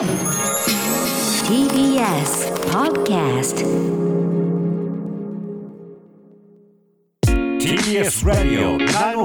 [0.00, 0.08] TBS
[2.72, 3.60] Podcast
[7.60, 8.78] TBS ラディオ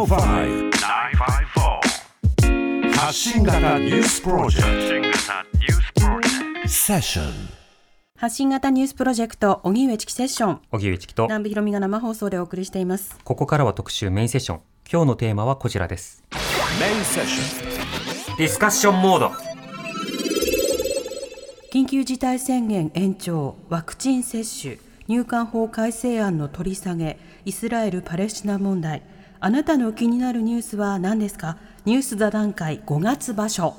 [0.05, 5.17] 905-954発信型ニュースプロジェク
[5.93, 6.01] ト。
[6.67, 7.25] セッション
[8.17, 10.59] 発信型ニュースプロジェクト荻上チキセッション。
[10.71, 11.23] 荻上チキと。
[11.23, 13.17] 南部ひろみが生放送でお送りしています。
[13.23, 14.59] ここからは特集メインセッション。
[14.91, 16.21] 今日のテーマはこちらです。
[16.81, 17.39] メインセッシ
[18.37, 19.31] ディスカッションモード
[21.75, 24.77] 緊急事態宣言延長ワクチン接種
[25.09, 29.01] 入管法改正案の取り下げイスラエル・パレスチナ問題。
[29.41, 31.57] あなたの気になるニュースは何ですか？
[31.83, 33.75] ニュース座談会5月場所。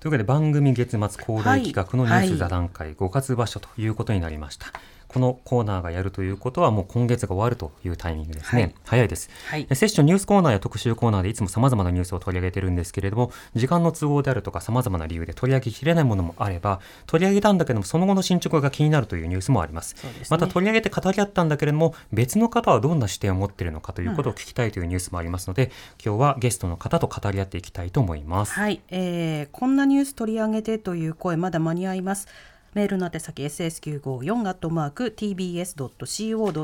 [0.00, 4.68] というわけで番組月末恒例企画のニュース座談会5月場所ということになりました、
[5.12, 8.74] このコーナーがやるということはもう今月が終わるというタイミングですね、はい。
[8.84, 9.66] 早いです、はい。
[9.72, 19.96] セッションニュースコーナーや特集コーナーでいつも様々なニュースを取り上げてるんですけれども時間の都合であるとか様々な理由で取り上げきれないものもあれば取り上げたんだけどもその後の進捗が気になるというニュースもあります。
[20.04, 20.12] ね。
[20.30, 25.72] また取り上げて語り合ったんだけれども別の方はどんな視点を持っているのかということを聞きたいというニュースもありますので、
[26.04, 28.52] 今日はゲストの方と語り合っていきたいと思います。
[28.52, 32.28] はい、えー、こんなニュース取り上げてという声まだ間に合います
[32.74, 36.54] メールの宛先 ss954 アットマーク tbs.co.jp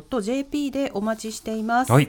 [0.71, 2.09] でお待ちしています、はい。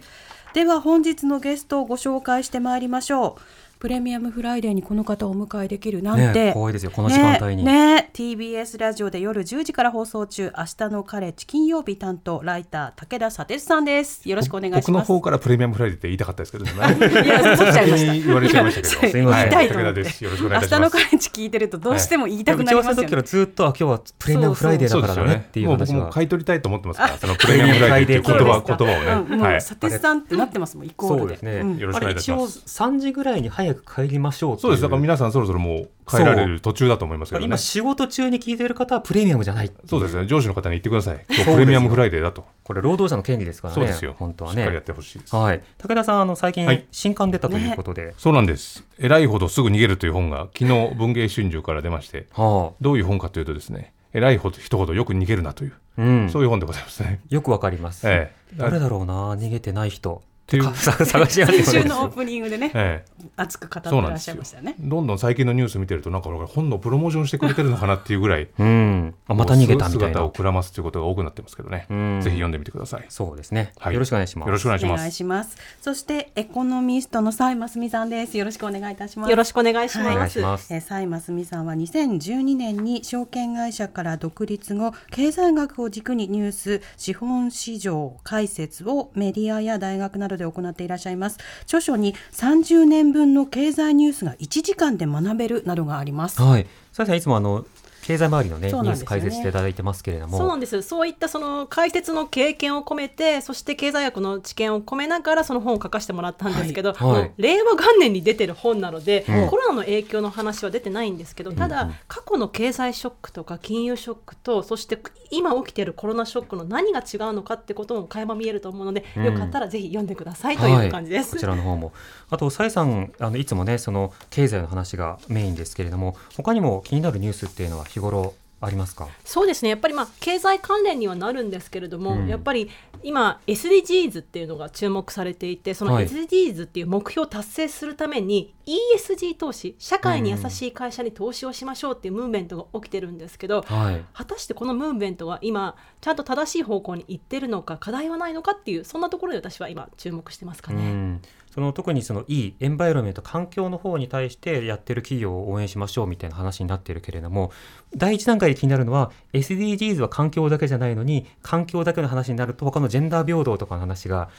[0.54, 3.42] では本日のゲストをご紹介してまいりましょう
[3.80, 16.72] プレミアムフライデーにこの方をお迎えできるなんて、ねえ光栄ですよこの時間帯にねね TBS ラジオで夜10時から放送中明日のカレッジ金曜日担当ライター武田砂鉄さんですよろしくお願いします僕の方からプレミアムフライデーって言いたかったですけどね。
[16.74, 19.12] いや取っちゃいました言われちゃいましたけど。
[19.12, 20.24] すいませいたいと思って武田です。
[20.24, 21.06] よろしくお願いい明日のたします。
[21.06, 29.26] カレッジ聞いてるとどうしても言いたくなり打ち合わますよねせの時からずっとあ今日はプレミアムフライデーだからだねっていうもう僕話はも買い取りたいと思ってますから、そのプレミアムフライデーっていう言葉、言葉をね。
[29.30, 29.58] うん、もはい。
[29.58, 34.84] う砂鉄さんってなってますもんイコールでそうですね、んよろしくお願いいたしますあれ一応3時ぐらいに早く帰りましょうそうです。
[34.84, 37.58] だから皆さんそろそろもう帰られる途中だと思いますけどね今。
[37.58, 40.26] 仕事中に聞いてる方はプレミアムじゃないそうですね。
[40.26, 41.26] 上司の方に言ってください。
[41.30, 42.46] 今日プレミアムフライデーだと。
[42.64, 44.16] これ労働者の権利ですからねそうですよ。
[44.18, 45.36] 本当はねしっかりやってほしいです。
[45.36, 48.84] はい武田さんあの最近はい新刊出たということで、そうなんです。
[49.00, 57.22] 偉いほどすぐ逃げるという本が昨日文藝春秋から出まして、はどういう本かというとですね、偉いほど人ほどよく逃げるなという、あうん、そういう本でございますね。
[57.30, 60.64] よくわかります、ええ誰だろうな逃げてない人っていう。
[60.64, 63.26] か探し合って先週のオープニングでねええ。
[63.36, 64.76] 熱く語ってらっしゃいましたよね。
[64.80, 69.14] どんどん最近のニュース見てるとなんか俺本のプロモーションしてくれてるのかなっていうぐらいうん。
[69.28, 70.18] あまた逃げたみたいな。
[70.18, 72.22] 姿をくらますということが多くなってますけどね、うん。
[72.22, 73.06] ぜひ読んでみてください。
[73.10, 73.94] そうですね、はい。
[73.94, 74.48] よろしくお願いします。
[74.48, 75.16] よろしくお願いしお願います。
[75.16, 78.38] しますそしてエコノミストの蔡真澄さんです。
[78.38, 79.30] よろしくお願いいたします。
[79.30, 80.16] よろしくお願いしおます。
[80.18, 91.38] 願いします、えー蔡真澄さんは2012年に証券会社から独立後経済学を軸にニュース資本市場解説をメディアや大学などで行っていらっしゃいます。
[91.64, 96.42] 著書に30年分の経済ニュースが1時間で学べるなどがあります。
[96.42, 96.68] はい。
[96.94, 97.66] さやさんいつもあの
[98.08, 100.38] 経済周りのねニュース解説していただいてますけれども。
[100.38, 100.82] そうなんです。
[100.82, 107.12] そういったその解説の経験を込めてそして経済学の知見を込めながらその本を書かせてもらったんですけど、はい。
[107.12, 107.34] はい。
[107.36, 109.50] 令和元年に出てる本なので、うん。
[109.50, 114.98] コロナの影響の話は出てないんですけどただ、過去の経済ショックとか金融ショックとそして
[115.30, 119.26] 今起きているコロナショックの何が違うのかってことも垣間見えると思うので、うん。
[119.26, 121.24] よかったらぜひ読んでくださいという感じです。
[121.24, 121.92] はい、こちらの方も。
[122.30, 129.08] あと、さえさんあのいつもねその経済の話がメインですけれども他にも気になるニュースっていうのは日頃ありますか？
[129.24, 129.70] そうですね。
[129.70, 132.28] やっぱりまあ経済関連にはなるんですけれども、うん。
[132.28, 132.72] やっぱり
[133.04, 136.08] 今 SDGs っていうのが注目されていてそのはい。
[136.08, 144.04] SDGs っていう目標を達成するために ESG 投資社会に優しい会社に投資をしましょうっていうムーブメントが起きてるんですけど、はい。
[144.12, 151.20] 果たしてこのムーブメントは今ちゃんと正しい方向に行ってるのか課題はないのかっていうそんなところで私は今注目してますかうね。
[151.58, 157.52] その特にそのいいエンバイロメント環境の方に対してやってる企業を応援しましょうみたいな話になってるけれども
[157.96, 164.30] 第一段階で気になるのは SDGs は環境だけじゃないのに環境だけの話になると他のジェンダー平等とかの話が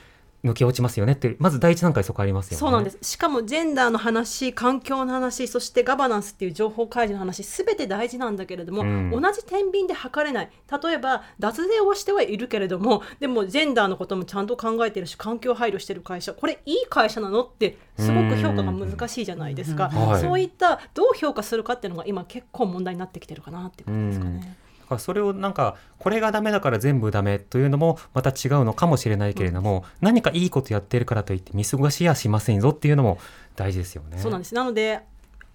[0.44, 2.60] 抜け落ちますよねってまず第一段階そこありますよね。
[2.60, 2.99] そうなんです。
[3.03, 9.11] しかもジェンダーの話環境の話そしてガバナンスっていう情報開示の話すべて大事なんだけれども、うん。
[9.11, 10.50] 同じ天秤で測れない。
[10.82, 20.08] 例えば脱税をしてはいるけれどもでもジェンダーのこともちゃんと考えてるし環境配慮してる会社これいい会社なのってすごく評価が難しいじゃないですか、うん。
[20.08, 20.20] はい。
[20.20, 24.56] そういったどう評価するかっていうのが今結構問題になってきてるかなっていう感じですかね。
[24.88, 33.19] だからそれをなんかこれがダメだから全部ダメというのもまた違うのかもしれないけれども、何かいいことやってるからといって見過ごしやしませんぞっていうのも
[33.55, 34.19] 大事ですよね。
[34.19, 35.00] そうなんですなので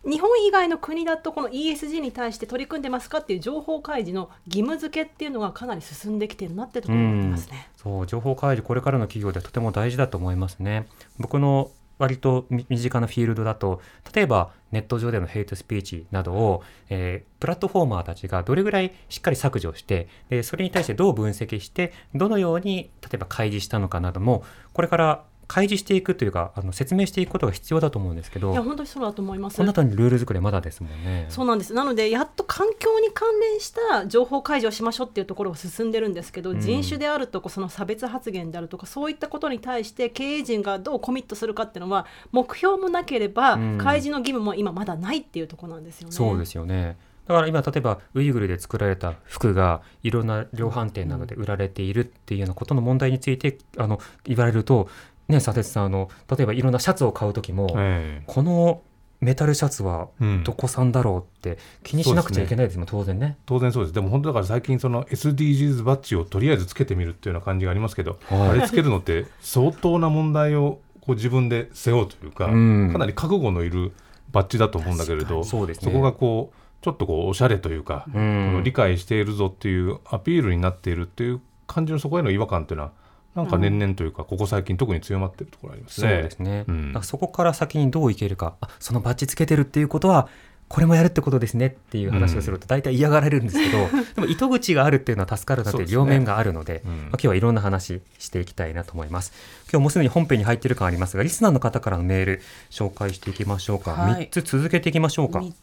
[0.06, 7.70] 日本以外の国だとこの ESG に対して取り組んでますかっていう情報開示の義務付けっていうのがかなり進んできてるなってところに思いますね。
[7.78, 10.88] そう情報開示これからの企業でとても大事だと思いますね
[11.20, 13.82] 僕の割と身近なフィールドだと
[14.14, 31.26] 例えばネット上でのヘイトスピーチなどを、えープラットフォーマーたちがどれぐらいしっかり削除してでそれに対してどう分析してどのように例えば開示したのかなどもこれから開示していくというかあの説明していくことが必要だと思うんですけどいや本当にそうだと思いますこの辺りルール作りまだですもんね。
[31.30, 46.16] そうなんですなのでやっと環境に関連した情報開示をしましょうっていうところが進んでるんですけど、うん人種であるとかその差別発言であるとかそういったことに対して経営陣がどうコミットするかっていうのは目標もなければうん開示の義務も今まだないっていうところなんですよね。
[46.16, 46.98] そうですよね。
[47.28, 54.90] だから今例えばウイグルで作られた服がいろんな量販店などで売られているっていうようなことの問題についてあの言われると
[55.28, 58.24] ね佐哲さんあの例えばいろんなシャツを買う時も、ええ。
[58.26, 58.82] この
[59.22, 60.44] メタルシャツはうん。
[60.44, 63.38] どこ産だろうって気にしなくちゃいけないですもん、当然ね。
[63.46, 63.94] 当然そうです。
[63.94, 68.50] でも本当だから最近その SDGs バッジをとりあえずつけてみるっていうような感じがありますけど、はい。
[68.50, 72.92] あれつけるのって相当な問題をこう自分で背負うというか、うん。
[72.92, 73.94] かなり覚悟のいる
[74.32, 75.92] バッジだと思うんだけれどそうですね。
[75.94, 82.92] こがこうちょっとこうおしゃれというか、うこのん理解しているぞっていうアピールになっているっていう感じのそこへの違和感っていうのは
[83.36, 86.22] なんか年々というかここ最近特に強まってるところありますそうね。
[86.22, 87.00] ですね、うん。
[87.02, 90.30] そこから先にどういけるかあそのバッジつけてるっていうことは
[90.68, 96.92] これもやるってことですねっていう話をすると大体嫌がられるんですけど、 でも糸口があるっていうのは助かるなっていう両面があるのでうん。
[96.92, 99.34] まあ、今日はいろんな話していきたいなと思います。
[99.72, 104.30] 今日もうすでに本編に入っている感ありますがリスナーの方からのメール紹介していきましょうか、はい。
[104.32, 105.40] 3つ続けていきましょうか。
[105.40, 105.54] み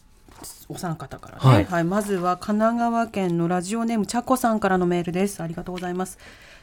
[0.68, 1.82] お三方からね、ははい。
[1.82, 5.42] いまずは神奈川県のラジオネームちゃこさんからのメールです。
[5.42, 6.18] ありがとうございます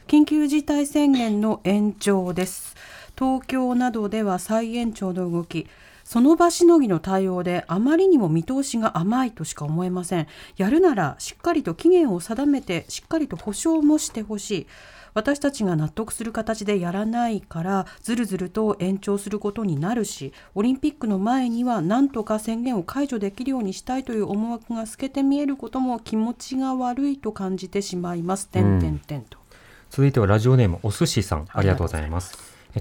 [0.08, 2.74] 緊急事態宣言の延長です。
[3.14, 5.66] 東京などでは再延長の動き
[6.02, 10.26] その場しのぎの対応であまりにも見通しが甘いとしか思えません。
[10.56, 14.66] やるならしっかりと期限を定めてしっかりと保証もしてほしい。
[15.12, 28.48] 私たちが納得する形でやらないからずるずると延長することになるしオリンピックの前には何とか宣言を解除できるようにしたいという思惑が透けて見えることも気持ちが悪いと感じてしまいます。
[28.48, 29.47] てんてんてんと。
[29.90, 31.46] 続いてはラジオネームお寿司さん。
[31.52, 32.36] ありがとうございます。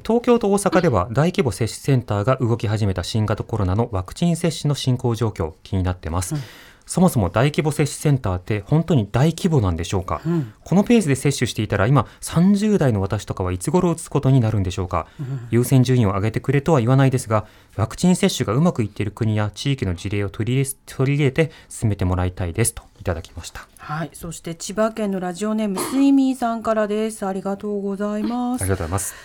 [0.06, 6.36] 東京と大阪では大規模接種センターが動き始めた新型コロナのワクチン接種の進行状況気になってます、
[6.88, 10.54] そもそも大規模接種センターって本当に大規模なんでしょうか、ん。
[10.63, 15.06] このペースで接種していたら今30代の私とかはいつ頃打つことになるんでしょうか、
[15.51, 17.45] 優先順位を上げてくれとは言わないですが
[17.75, 23.68] ワクチン接種がうまくいっている国や地域の事例を取り入れ取り入れて進めてもらいたいですといただきました。
[23.78, 27.25] はい、そして千葉県のラジオネームスイミーさんからです。
[27.25, 28.62] ありがとうございます。
[28.62, 28.69] あり。
[28.69, 29.16] がとうございます。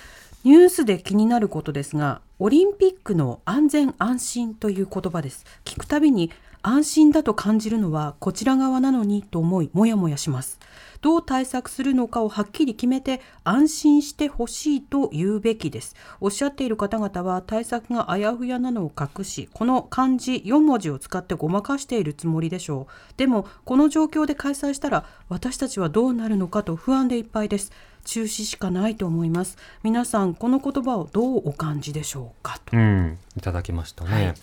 [0.45, 5.45] ニュースで気になることですが、オリンピックの安全安心という言葉です。
[5.65, 6.33] 聞くたびに
[6.63, 10.61] 安心だと感じるのはこちら側なのにと思い、もやもやします。
[11.01, 15.97] どう対策するのかをはっきり決めて安心してほしいと言うべきです。
[16.21, 22.93] おっしゃっている方々は対策があやふやなのを隠し、この漢字4文字を使ってごまかしているつもりでしょう。
[23.17, 27.73] でも、この状況で開催したら私たちはどうなるのかと不安でいっぱいです。
[28.05, 29.57] 中止しかないと思います。
[29.83, 32.77] 皆さん、この言葉をどうお感じでしょうかと。
[32.77, 34.11] うん、いただきましたね。
[34.11, 34.35] はい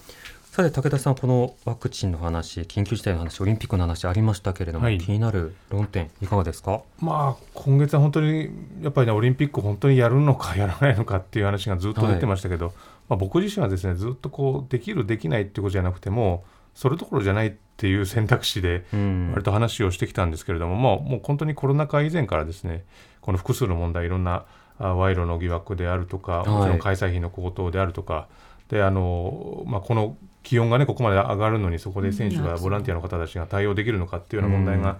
[0.59, 4.97] さて武田さんこのワクチンの話緊急事態の話オリンピックの話ありましたけれども、はい。
[4.97, 6.81] 気になる論点いかがですか？
[6.99, 8.49] まあ今月は本当に
[8.81, 12.73] やっぱりねオリンピック本当にやるのかやらないのかっていう話がずっと出てましたけど、
[13.07, 16.43] まあ、僕自身はですねずっとこうできるできないっていうことじゃなくても
[16.75, 19.29] それどころじゃないっていう選択肢でうん。
[19.31, 22.83] 割と話をしてきたんですけれども、まあ、もう本当にコロナ禍以前からですね
[23.21, 24.43] この複数の問題いろんな
[24.77, 28.27] あ賄賂の疑惑であるとかもちろん開催費の高騰であるとか、
[28.67, 34.99] であのまあ、この気温がねここまで上がるのにそこで選手がボランティアの方たちが対応できるのかっていうような問題が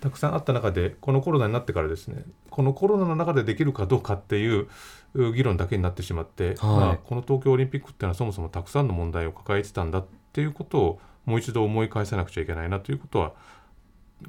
[0.00, 4.68] たくさんあった中でこのコロナになってからですねこのコロナの中でできるかどうかっていう
[5.14, 13.32] う議論だけになってしまって、まあ、この東京オリンピックっていうのはそもそもたくさんの問題を抱えてたんだっていうことをもう一度思い返さなくちゃいけないなということは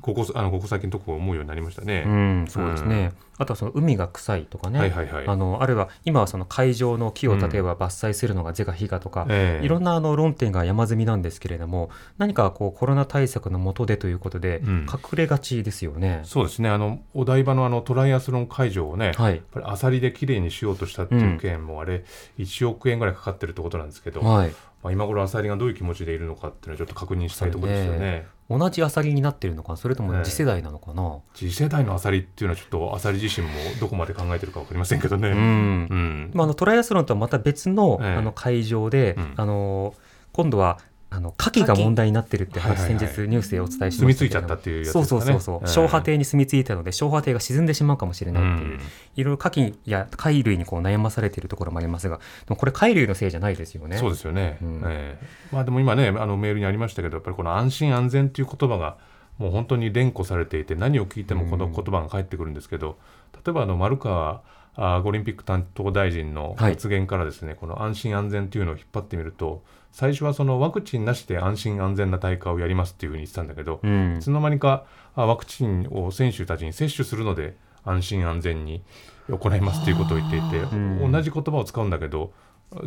[0.01, 2.03] ここあのここ最近のところ思うようになりましたね。
[2.05, 5.27] うん、そうですね、あとはその海が臭いとかね、はいはいはい。
[5.27, 9.65] あのあるいは今はその海上の木を例えば伐採するのが是か非かとか、ええ。
[9.65, 14.87] いろんなあの論点が山積みなんですけれども何かこうコロナ対策の下でということでうん。
[14.89, 16.21] 隠れがちですよね。
[16.23, 16.69] そうですね。
[16.69, 19.35] あのお台場のあのトライアスロン会場をね、はい。
[19.35, 22.03] やっぱりアサリできれいにしようとしたっていう件もあれ、
[22.37, 28.27] 1億円ぐらいかかってるってことなんですけど、はい、まあ、今頃アサリがどういう気持ちでいるのかっていうのはちょっと確認したいところですよね。
[28.49, 35.29] 同じアサリになっているのかそれとも次世代なのかな、次世代のアサリっていうのはちょっとアサリ自身もどこまで考えてるか分かりませんけどね。
[35.29, 35.37] うん。
[35.37, 36.31] うん。
[36.33, 38.15] まあ、あのトライアスロンとはまた別の,、ええ。
[38.15, 39.33] あの会場で、うん。
[39.37, 39.95] あの
[40.33, 40.79] 今度は
[41.15, 43.07] あの牡蠣が問題になってるって話、はいはいはい。
[43.07, 44.91] 先日ニュースでお伝えし住み着いちゃったっていうやつね。
[44.93, 48.79] そうそうそう、ええ消波堤に住み着いたので消波堤が沈んでしまうかもしれないっていう、うん。
[49.15, 53.97] いろいろ牡蠣や貝類にこう悩まされているところもありますがでもこれ貝類のせいじゃないですよね。
[53.97, 54.81] そうですよね、うん。
[54.87, 55.25] ええ。
[55.51, 58.97] まあでも今ねあのメールにありましたけどやっぱりこの安心安全という言葉が
[59.37, 62.97] もう本当に連呼されていて何を聞いてもこの言葉が返ってくるんですけど、
[63.33, 64.41] 例えばあの丸川
[64.75, 66.73] あオリンピック担当大臣のはい。
[66.73, 69.61] 発言からですね、この安心安全というのを引っ張ってみると
[69.93, 74.17] 最初はそのワクチンなしで安心安全な大会をやりますっていうふうに言ってたんだけど、うん。
[74.17, 74.85] いつの間にか
[75.15, 78.81] あワクチンを選手たちに接種するので安心安全に
[79.29, 81.11] 行いますということを言っていて、うん。
[81.11, 82.33] 同じ言葉を使うんだけど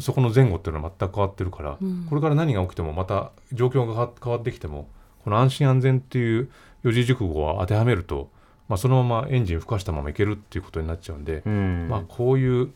[0.00, 1.78] そこの前後っていうのは全く変わってるから、
[2.10, 4.88] これから何が起きてもまた状況が変わってきても
[5.22, 6.50] この安心安全っていう
[6.82, 8.30] 四字熟語を当てはめると、
[8.68, 11.86] まあ、そのままエンジン吹かしたままいけるっていうことになっちゃうんで、うん。
[11.88, 12.72] まあ、こういう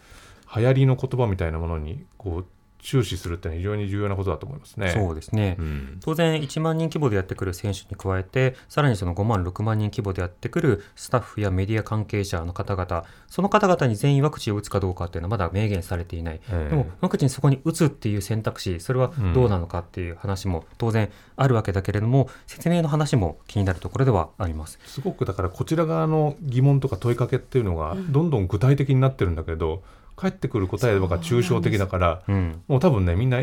[0.55, 2.47] 流行りの言葉みたいなものにこう
[2.83, 4.91] 注視するっていうのは非常に重要なことだと思いますね。
[4.91, 6.01] そうですね、うん。
[6.01, 16.71] 当然1万人規模でやってくる選手に加えてさらにその5万6万人規模でやってくるスタッフやメディア関係者の方々その方々に全員ワクチンを打つかどうかっていうのはまだ明言されていない、ええ。
[16.71, 24.79] でもワクチンそこに打つっていう選択肢それはどうなのかっていう話も当然あるわけだけれども説明の話も気になるところではあります。
[24.87, 29.83] すごくだからこちら側の疑問とか問いかけっていうのがどんどん具体的になってるんだけど、
[30.21, 33.43] 返ってくる答えが抽象的だからうんもう多分ねみんな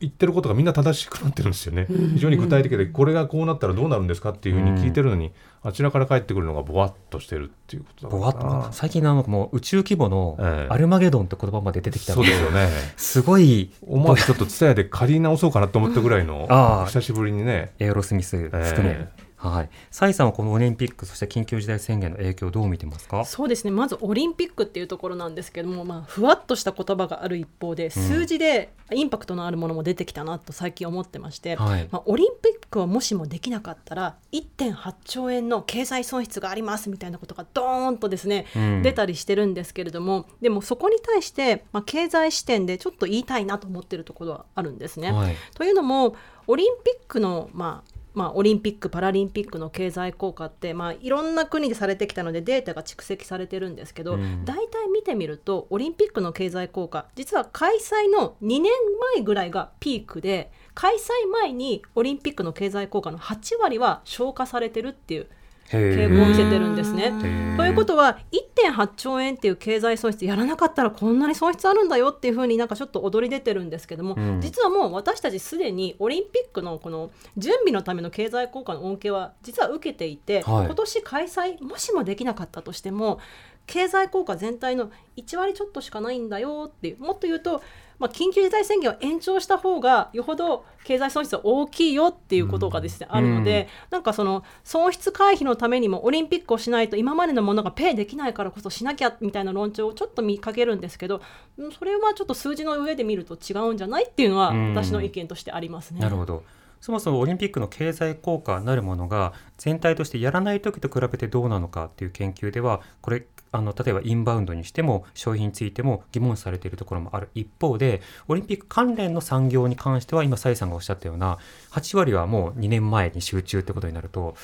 [0.00, 8.62] 言ってることがみんな正しくなってるんですよね、非常に具体的でこれがこうなったらどうなるんですかっていうふうに聞いてるのに、あちらから返ってくるのがぼわっとしてるっていうことだからな。
[8.64, 10.72] と最近のもう宇宙規模のええ。
[10.72, 12.68] アルマゲドンって言葉まで出てきたので、そうですよね。
[12.96, 16.46] すごい思わずちょっと蔦屋で借り直そうかなと思ったぐらいの
[16.86, 17.72] 久しぶりにね。
[17.78, 19.08] エアロスミス含め、え
[19.50, 23.24] はい、サイさんはこのオリンピックそして緊急事態宣言の影響をどう見てますか？
[23.24, 23.70] そうですね。
[23.70, 31.88] まずオリンピックっていうところなんですけども、まあ、ふわっとした言葉がある一方で数字でインパクトのあるものも出てきたなと最近思ってまして、はい。
[31.90, 38.82] まあ、オリンピックをもしもできなかったら1.8兆円の経済損失がありますみたいなことがドーンとですね、うん。
[38.82, 45.12] 出たりしてるんですけれどもでもそこに対して、まあ、経済視点でちょっと言いたいなと思ってるところはあるんですね。
[45.12, 45.36] はい。
[45.54, 54.44] というのもオリンピックの、まあまあ、オリンピック・パラリンピックの経済効果って、まあ、いろんな国でされてきたのでデータが蓄積されてるんですけど、うん。
[54.44, 58.70] 大体見てみるとオリンピックの経済効果実は開催の2年
[59.14, 65.28] 前ぐらいがピークで開催前にオリンピックの経済効果の8割は消化されてるっていう
[65.68, 67.12] 傾向を見せてるんですね。
[67.56, 74.40] ということは1.8兆円っていう経済損失やらなかったらこんなに損失あるんだよっていうふうになんかちょっと踊り出てるんですけども、うん。
[74.40, 80.66] 実はもう私たちすでにオリンピックのこの準備のための経済効果の恩恵は実は受けていて、はい。
[80.66, 83.18] 今年開催もしもできなかったとしても
[83.66, 87.62] 経済効果全体の1割ちょっとしかないんだよってもっと言うと、
[87.98, 101.22] まあ、緊急事態宣言を延長した方がよほど経済損失は大きいよっていうことがですね、あるので、なんかその損失回避のためにもオリンピックをしないと今までのものがペイできないからこそしなきゃみたいな論調をちょっと見かけるんですけど
[101.56, 104.74] うんそれはちょっと数字の上で見ると違うんじゃないっていうのはうん。
[104.74, 106.00] 私の意見としてありますね。
[106.00, 106.42] なるほど。
[106.80, 117.30] そもそもオリンピックの経済効果なるものが全体としてやらない時と比べてどうなのかっていう研究ではこれあの例えばインバウンドにしても消費についても疑問視されているところもある。
[117.34, 121.38] 一方でオリンピック関連の産業に関しては今蔡さんがおっしゃったような
[121.70, 124.34] 8割はもう2年前に集中ってことになると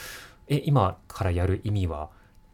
[0.49, 2.09] え今からやる意味は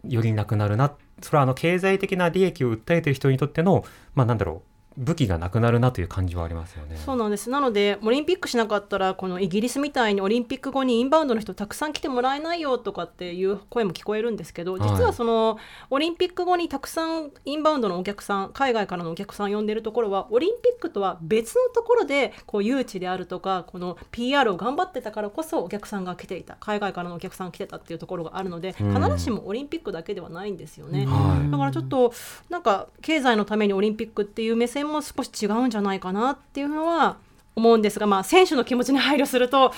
[0.04, 0.94] よりなくなるな。
[1.20, 3.84] それはあの経済的な利益を訴えている人にとっての
[4.14, 4.65] まあなんだろう
[4.96, 6.96] 武器がなくなるなという感じはありますよね。
[6.96, 15.58] そうなんですなのでオリンピックしなかったらこのイギリスみたいにオリンピック後にインバウンドの人たくさん来てもらえないよとかっていう声も聞こえるんですけど実はその
[15.90, 31.06] オリンピック後にたくさんインバウンドのお客さん海外からのお客さん呼んでるところはオリンピックとは別のところでこう誘致であるとかこの PR を頑張ってたからこそお客さんが来ていた海外からのお客さんが来てたっていうところがあるので必ずしもオリンピックだけではないんですよね。
[31.06, 32.12] はいだからちょっと
[32.48, 37.18] なんか経済のためにオリンピックっていう目線も少し違うんじゃないかなっていうのは
[37.54, 39.72] 思うんですが、まあ、選手の気持ちに配慮すると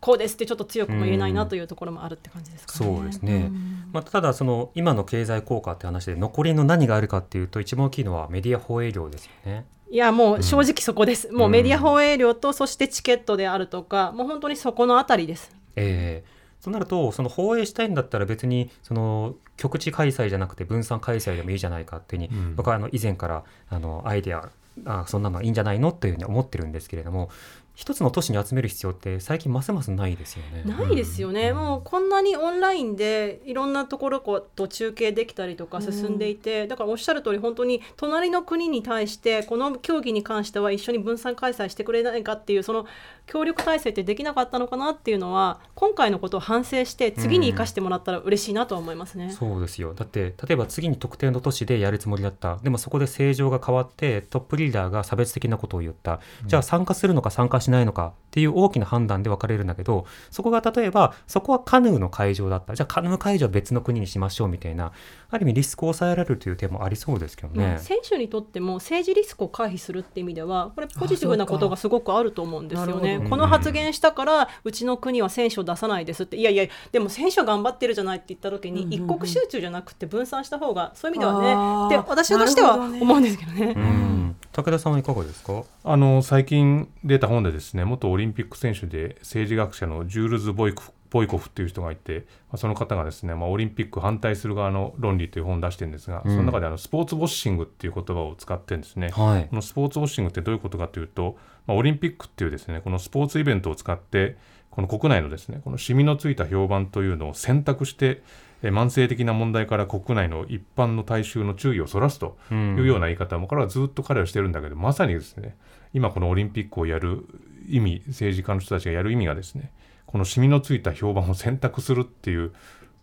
[0.00, 2.96] こうですってちょっと強くも言えないなというところもあるって感じですかね。
[2.96, 3.52] そうですね、
[3.92, 9.64] まあ、ただその今の経済効果って話で残りの何があるかっていうと一番大きいのはメディア放映量ですよね。
[9.90, 15.54] いやもう正直そこです、もうメディア放映量とそしてチケットであるとかもう本当にそこのあたりです。
[15.76, 22.56] えーとなるとその放映したいんだったら別にその局地開催じゃなくて分散開催でもいいじゃないかっていうふうに、うん。
[22.56, 24.48] 僕はあの以前からあのアイデア
[24.86, 27.30] あそんなのいいんじゃないのというふうに思ってるんですけれども
[27.74, 30.62] 一つの都市に集める必要って最近ますますないですよね。
[30.64, 42.86] ないですよね、もうこんなにオンラインでいろんなところと中継できたりとか進んでいて、だからおっしゃる通り本当に隣の国に対してこの競技に関しては一緒に分散開催してくれないかっていうその
[43.32, 49.30] 協力体制ってできなかったのかなっていうのは今回のことを反省して次に生かしてもらったら嬉しいなとは思いますね。
[49.32, 49.94] そうですよ。
[49.94, 52.58] だって例えば次に特定の都市でやるつもりだった。
[52.58, 56.20] でもそこで政情が変わってトップリーダーが差別的なことを言った。
[56.44, 62.74] じゃあ参加するのか参加しないのかっていう大きな判断で分かれるんだけどそこが例えばそこはカヌーの会場だった。
[62.74, 64.92] じゃあカヌー会場は別の国にしましょうみたいな
[65.30, 67.78] ある意味リスクを抑えられるという点もありそうですけどね。
[67.78, 73.21] 選手にとっても政治リスクを回避するって意味ではこれポジティブなことがすごくあると思うんですよね。
[73.28, 76.36] この発言したからうちの国は選手を出さないですって。
[76.36, 83.74] いやいやでも選手は頑張ってるじゃないって言った時に、一国集中じゃなくて分散した方がそういう意味ではねって私としては思うんですけどね。
[83.76, 84.36] うん。
[84.52, 85.64] 武田さんはいかがですか？
[85.84, 104.38] あの最近出た本でですね元オリンピック選手で政治学者のジュールズ・ボイコフボイコフっていう人がいて、まあ、その方がですね、まあ、オリンピック反対する側の論理という本を出してるんですが、うん、その中であのスポーツウォッシングっていう言葉を使ってるんですね、はい、このスポーツウォッシングってどういうことかというと、まあ、オリンピックっていうですねこのスポーツイベントを使って
[104.70, 108.22] この国内のですねこのシミのついた評判というのを洗濯して
[108.62, 115.56] 慢性的な問題から国内の一般の大衆の注意をそらすというような言い方も、これはずっと彼はしてるんだけどまさにですね
[115.92, 117.26] 今このオリンピックをやる
[117.68, 119.72] 意味政治家の人たちがやる意味がですね
[120.12, 122.52] このシミのついた評判を選択するっていう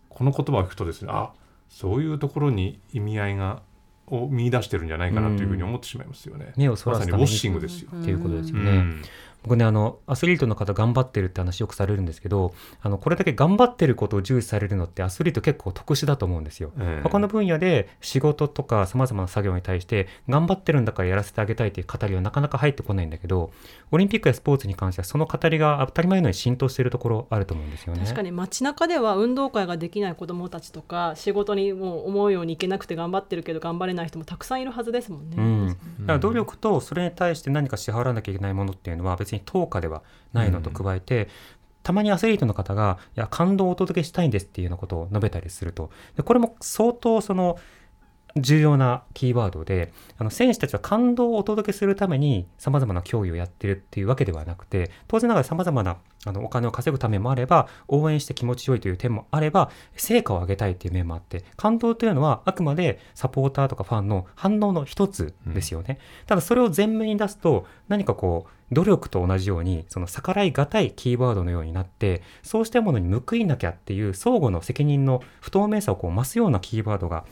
[0.08, 1.32] この言葉を聞くとですねあ
[1.68, 3.62] そういうところに意味合いが
[4.06, 6.52] を見出してるんじゃないかなというふうに思ってしまいますよね。
[6.56, 7.90] 目をそらすまさにウォッシングですよ。
[7.94, 8.84] っていうことですよね。
[9.44, 16.72] うん僕ねあのアスリートの方頑張ってるって話よくされるんですけどあのこれだけ頑張ってることを重視されるのってアスリート結構特殊だと思うんですよ。
[16.78, 23.50] えー、他の分野で仕事とかさまざまな作業に対して頑張ってるんだからやらせてあげたいっていう語りはなかなか入ってこないんだけど
[23.90, 28.00] オリンピックやスポーツに関してはその語りが当たり前のように浸透しているところあると思うんですよね。
[28.02, 35.36] 確かに街中では運動会ができない子どもたちとか仕事にもう思うようにいけなくて頑張ってるけど頑張れない人もたくさんいるはずですもんね。
[35.38, 41.28] うん、だから努力とそれに対して何か支払わなきゃいけないものっていうのは別に等価ではないのと加えて、うん、
[41.82, 45.90] たまにアスリートの方が「いや感動をお届けしたいんです」っていうようなことを述べたりすると。
[46.16, 47.58] でこれも相当その
[48.36, 55.96] 重要なキーワードであの選手たちは感動をお届けするためにさまざまな競技をやってるっていうわけではなくて当然ながらさまざまな
[56.26, 77.24] あのお金を稼ぐためもあれば応援して気持ちよいという点もあれば成果を上げたいっていう面もあって感動というのはあくまでサポーターとかファンの反応の一つですよね、うん、ただそれを前面に出すと何かこう努力と同じようにその逆らいがたいキーワードのようになってそうしたものに報いなきゃっていう相互の責任の不透明さをこう増すようなキーワードが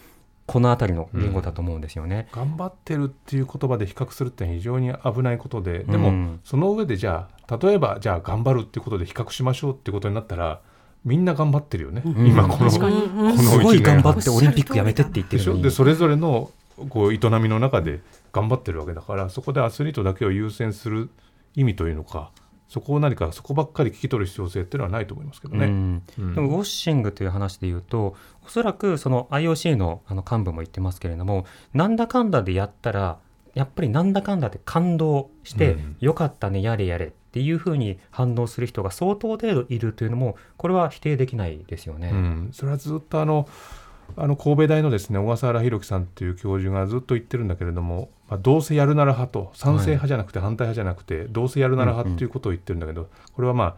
[0.46, 10.60] この辺りの言語だと思うんですよね、うん、頑張ってるっていう言葉で比較するって非常に危ないことででも、その上でじゃあ例えばじゃあ頑張るっていうことで比較しましょうってことになったら
[11.04, 16.50] みんな頑張ってるよね、うん、今このこのすごい頑張ってオリンピックやめてって言ってるででそれぞれの
[16.88, 18.00] こう営みの中で
[18.32, 21.10] 頑張ってるわけだからそこでアスリートだけを優先する
[21.54, 22.30] 意味というのか
[22.68, 25.66] そこを何かそこばっかり聞き取る必要性っていうのはないと思いますけどね。
[25.66, 33.18] うんうん、でもウォッシングという話で言うとおそらくその IOC のあの幹部も言ってますけれどもなんだかんだでやったら
[33.54, 42.12] やっぱりなんだかんだで感動して、うん、よかったねやれやれっていうふうに反応する人が相当程度いるというのもこれは否定できないですよね。
[42.52, 43.48] それはずっとあの
[44.16, 53.76] あの神戸大のですね小笠原弘樹さんっていう教授がずっと言ってるんだけれども、まあ、どうせやるなら派と賛成派じゃなくて反対派じゃなくて、どうせやるなら派っていうことを言ってるんだけど、これはまあ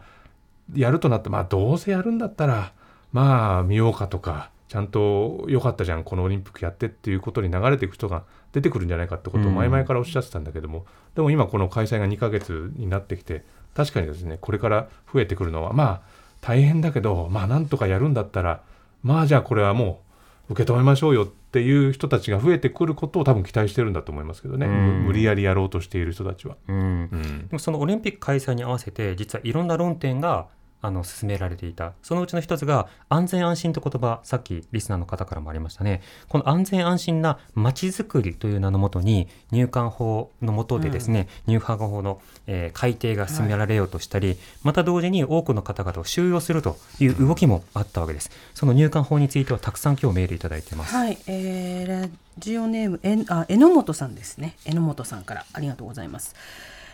[0.73, 2.73] やるとなってまあどうせやるんだったら
[3.11, 13.43] まあ見ようかとかちゃんと良かったじゃんこのオリンピックやってっていうことに流れていく人が出てくるんじゃないかってことを前々からおっしゃってたんだけども、でも今この開催が2ヶ月になってきて
[13.75, 16.01] 確かにですねこれから増えてくるのはまあ
[16.41, 18.63] 大変だけどまあなんとかやるんだったら
[19.03, 20.10] まあじゃあこれはもう
[20.51, 26.57] 受け止めましょうよっていう人たちが増えてくることを多分期待してるんだと思いますけどね、無理やりやろうとしている人たちは。
[26.67, 30.47] うん、でもそのオリンピック開催に合わせて実はいろんな論点が
[30.81, 31.93] あの進められていた。
[32.01, 36.01] そのうちの一つが安全安心と言葉さっきリスナーの方からもありましたね。
[36.27, 48.31] この安全安心なまちづくりという名のもとに入管法のもとでですね、うん、入管法の、えー、改定が進められようとしたり、はい、また同時に多くの方々を収容するという動きもあったわけです。
[48.53, 50.95] その入管法についてはたくさん今日メールいただいてます。
[50.95, 54.55] はい、えー、ラジオネームえあ榎本さんですね。
[54.65, 56.35] 榎本さんからありがとうございます。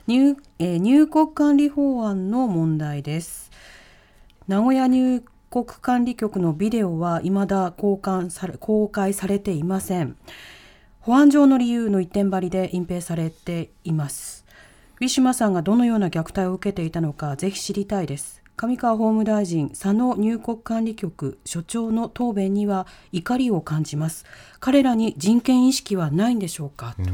[0.07, 3.51] 入,、えー、入国管理法案の問題です
[4.47, 10.15] 名古屋入国管理局のビデオは未だ公開され公開されていません。
[11.01, 14.45] 保安上の理由の一点張りで隠蔽されています。
[15.01, 18.41] ウィシュマさんがどのような虐待を受けていたのかぜひ知りたいです。
[18.57, 24.25] 上川法務大臣佐野入国管理局所長の答弁には怒りを感じます
[24.59, 27.05] 彼らに人権意識はないんでしょうか、うん、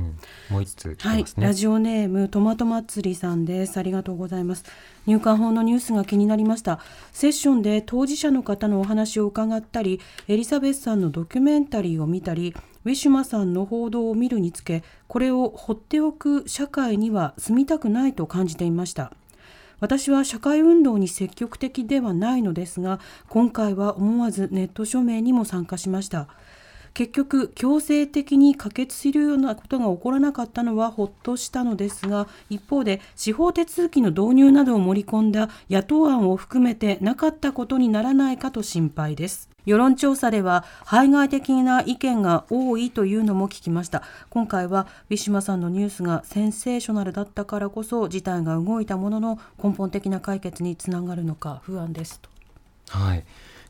[0.49, 1.25] もう一つ来はい。
[1.37, 3.77] ラジオネームトマト祭りさんです。
[3.77, 4.63] ありがとうございます。
[5.05, 6.79] 入管法のニュースが気になりました。
[7.11, 19.11] セッションで当事者の方のお話を伺ったり、エリザベスさんのドキュメンタリーを見たり、ウィシュマさんの報道を見るにつけ、これを放っておく社会には住みたくないと感じていました。
[19.83, 26.29] 私は社会運動に積極的ではないのですが今回は思わずネット署名にも参加しました。
[26.93, 39.52] 結局強制的に可決するようなことが起こらなかったのはほっとしたのですが一方で司法手続きの導入などを盛り込んだ野党案を含めてなかったことにならないかと心配です。
[39.65, 44.03] 世論調査では排外的な意見が多いというのも聞きました。
[44.29, 52.29] 今回はウィシュマさんのニュースがセンセーショナルだったからこそ事態が動いたものの根本的な解決につながるのか不安ですと。
[52.89, 53.23] はい。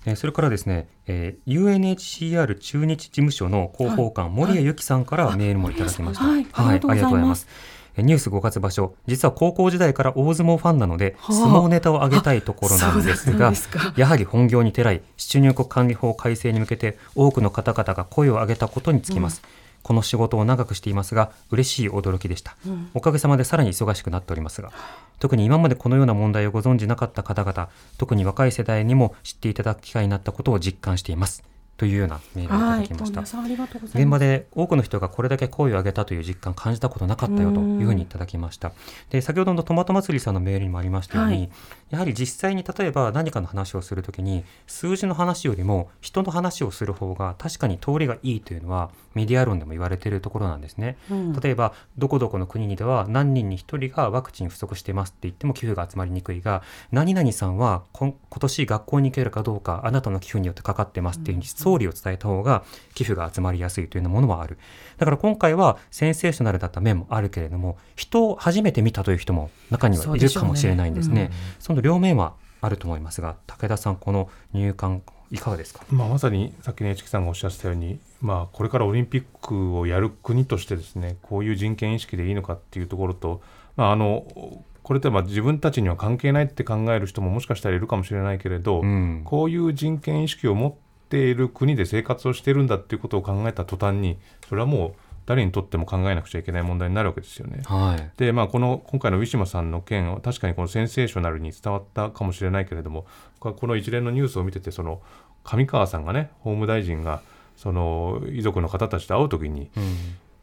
[0.06, 6.26] えーそれからですね、えー UNHCR 中日事務所の広報官、森谷由紀さんからメールもいただきました。
[6.26, 6.48] はい。
[6.54, 7.48] ありがとうございます。
[7.48, 13.54] えーニュース5月場所、実は高校時代から大相撲ファンなので、はあ相撲ネタを上げたいところなんですが
[13.96, 19.42] やはり本業にてらい、出入国管理法改正に向けて多くの方々が声を上げたことにつきます。
[19.84, 22.56] この仕事を長くしていますが、嬉しい驚きでした。
[22.94, 24.72] おかげさまでさらに忙しくなっておりますが、
[25.20, 31.44] 特に今までこのような問題をご存じなかった方々、特に若い世代にも知っていただく機会になったことを実感しています。
[31.78, 33.22] というようなメールをいたはいだきました。
[33.22, 38.72] 皆さんありがとうござい現場で多くの人がこれだけ声を上げたという実感感じたことなかったよというふうにいただきました。
[39.10, 41.50] で先ほどのトマト祭りさんのメールにもありましたように、はい
[41.94, 50.98] やはり実際に例えば何かの話をするときに数字の話よりも人の話をする方が確かに通りがいいというのはメディア論でも言われているところなんですね。
[51.12, 64.58] うん例えばどこどこの国にでは何人に1人がワクチン不足してますって言っても寄付が集まりにくいが何々さんはこん今年学校に行けるかどうかあなたの寄付によってかかってますっていうふうにストーリーを伝えた方が寄付が集まりやすいというようなものはある。
[64.98, 71.32] だから今回はセンセーショナルだった面もあるけれども人を初めて見たという人も中にはいるかもしれないんですね。
[71.60, 75.84] その両面はあると思いますが武田さんこの入管いかがですか？
[75.90, 83.42] まあ、まさにさっきの HK さんがおっしゃってたように、まあ、これからオリンピックをやる国としてですねこういう人権意識でいいのかっていうところと、
[83.76, 84.26] まあ、あの
[84.84, 89.22] これってまあ自分たちには関係ないって考える人ももしかしたらいるかもしれないけれど、うん。
[89.26, 90.74] こういう人権意識を持っ
[91.14, 94.18] ている国で生活をしているんだっていうことを考えた途端に
[94.50, 94.94] それはもう
[95.28, 97.62] 誰にとっても考えなくちゃいけない問題になるわけですよね。
[97.66, 98.12] はい。
[98.18, 103.06] でまあ、この今回のウィシュマさんの件は確かにこのセンセーショナルに伝わったかもしれないけれども
[103.40, 105.02] この一連のニュースを見ててその
[105.44, 107.22] 上川さんがね法務大臣が
[107.56, 109.96] その遺族の方たちと会う時にうん。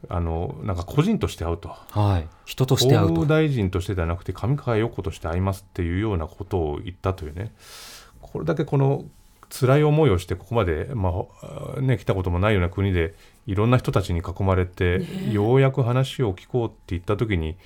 [0.08, 1.68] あのなんか個人として会うと。
[1.90, 2.28] はい。
[2.46, 3.08] 人と法して会うと。
[3.08, 7.52] 務大臣としてではなくて上川陽子として会いますっていうようなことを言ったというね。
[8.22, 9.04] これだけこの
[9.50, 11.12] 辛い思いをしてここまで、ま
[11.76, 13.14] あね、来たこともないような国で
[13.46, 17.56] いろんな人たちに囲まれて、ようやく話を聞こうって言った時に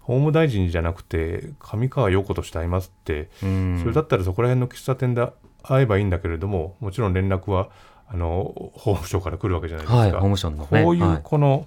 [0.00, 3.78] 法務大臣じゃなくて上川陽子として会いますって、うん。
[3.80, 5.28] それだったらそこら辺の喫茶店で
[5.62, 7.70] 会えばいいんだけれどももちろん連絡は
[8.06, 9.98] あの法務省から来るわけじゃないですか。
[9.98, 10.66] はい法務省のね。
[10.68, 11.16] こういはい。
[11.16, 11.66] うこの、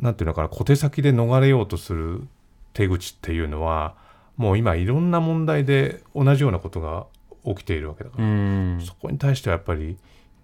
[0.00, 2.26] なんていうのかな小手先で逃れようとする
[2.72, 3.94] 手口っていうのは
[4.36, 7.06] もう今いろんな問題で同じようなことが
[7.44, 8.80] 起きているわけだから、うん。
[8.80, 9.96] そこに対してはやっぱり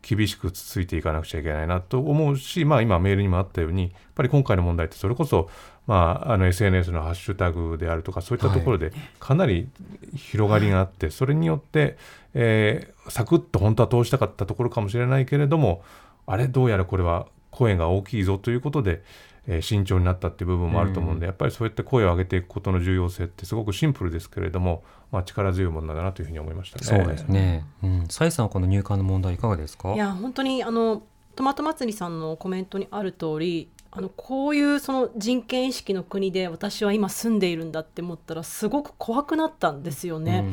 [0.02, 5.50] 厳しくつついていかなくちゃいけないなと思うし、まあ、今メールにもあったようにやっぱり今回の問題ってそれこそ、
[5.86, 9.68] まあ、あの SNS のハッシュタグであるとかそういったところでかなり
[10.14, 11.98] 広がりがあって、それによって、
[12.34, 15.82] えーサクッと本当は通したかったところかもしれないけれども
[16.26, 19.02] あれどうやらこれは声が大きいぞということで、
[19.50, 26.84] えー慎重になったっていう部分もあると思うんで、やっぱりそうやって声を上げていくことの重要性ってすごくシンプルですけれども、まあ、力強いものだなというふうに思いましたね。
[26.84, 27.64] そうですね。
[27.82, 29.94] うん、サイさんはこの入管の問題いかがですか？
[29.94, 31.02] いや本当にあの
[31.34, 40.44] トマト祭りさんのコメントにある通りあのこういうその人権意識の国で私は今住んでいるんだって思ったらすごく怖くなったんですよね。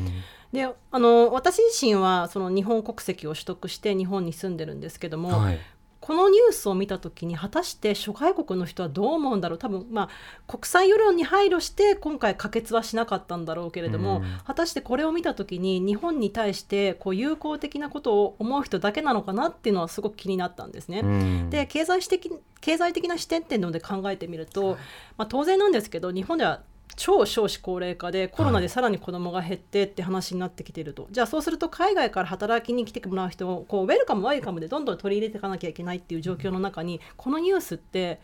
[0.53, 5.31] であの私自身はその日本国籍を取得して日本に住んでるんですけども。
[6.05, 9.57] このニュースを見た時に果たして諸外国の人はどう思うんだろう？
[9.57, 10.09] 多分まあ
[10.45, 14.39] 国際世論に配慮して今回可決はしなかったんだろうけれども、うん。
[14.45, 20.99] 果たしてこれを見た時に日本に対してこう友好的なことを思う人だけなのかなっていうのはすごく気になったんですね。
[20.99, 21.49] うん。
[21.49, 24.77] で経済的経済的な視点っていうので考えてみると、
[25.17, 26.61] まあ、当然なんですけど日本では
[26.95, 38.19] 超少子高齢化でコロナでさらに子どもが減ってって話になってきていると、じゃあそうすると海外から働きに来てもらう人をこうウェルカムワイルカムでどんどん取り入れていかなきゃいけないっていう状況の中にこのニュースって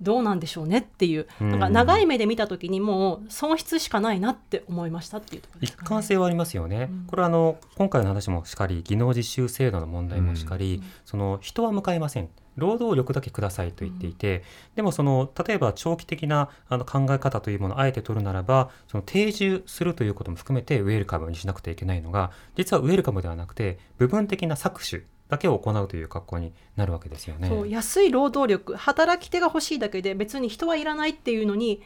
[0.00, 1.50] どうなんでしょうねっていう、うん。
[1.50, 6.88] なんか長い目で見た時にもう損失しかないなって思いましたっていうところです一貫性はありますよね。
[6.90, 7.04] うん。
[7.06, 12.28] これはあの今回の話もしかり技能実習制度の問題もしかり、その人は迎えません。
[12.58, 14.42] 労働力だけくださいと言っていて、
[14.74, 27.48] でもその例えば長期的なあの考え方というものをあえて取るならばその定住するということも含めてウェルカムにしなくてはいけないのが実はウェルカムではなくて部分的な搾取だけを行うという格好になるわけですよね。
[27.48, 31.82] そう安い労働力働き手が欲しいだけで別に人はいらないっていうのに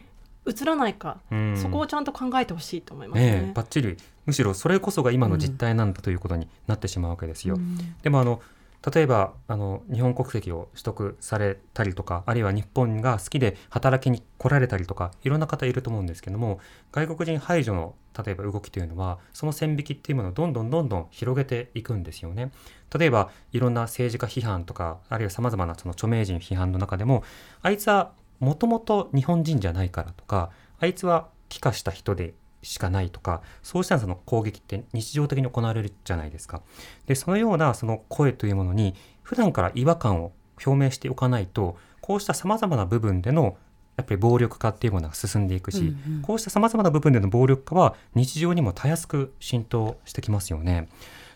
[0.46, 3.30] 移らないか、うんそこをちゃんと考えてほしいと思いますね。
[3.30, 7.58] ねえバッチリむしろそれこそが今の実態なんだということになってしまうわけですよ。
[8.02, 8.40] でもあの
[8.90, 16.58] 例えばあの日本国籍を取得されたりとかあるいは日本が好きで働きに来られたりとかいろんな方いると思うんですけども
[16.90, 22.50] 外国人排除の例えば動きというのはその線引きっていうものをどんどんどんどん広げていくんですよね。
[22.96, 27.24] 例えばいろんな政治家批判とかあるいはさまざまなその著名人批判の中でも
[27.62, 36.62] あいつはもともと日本人じゃないからとかあいつは帰化した人でしかないとかそうしたその攻撃って日常的に行われるじゃないですか。
[37.06, 40.32] でそのようなその声というものに普段から違和感を
[40.64, 43.56] 表明しておかないとこうしたさまざまな部分での
[43.96, 50.88] やっぱり暴力化っていうものが進んでいくし、うんうんこうしたさまざまな部分での暴力化は日常にもたやすく浸透してきますよね。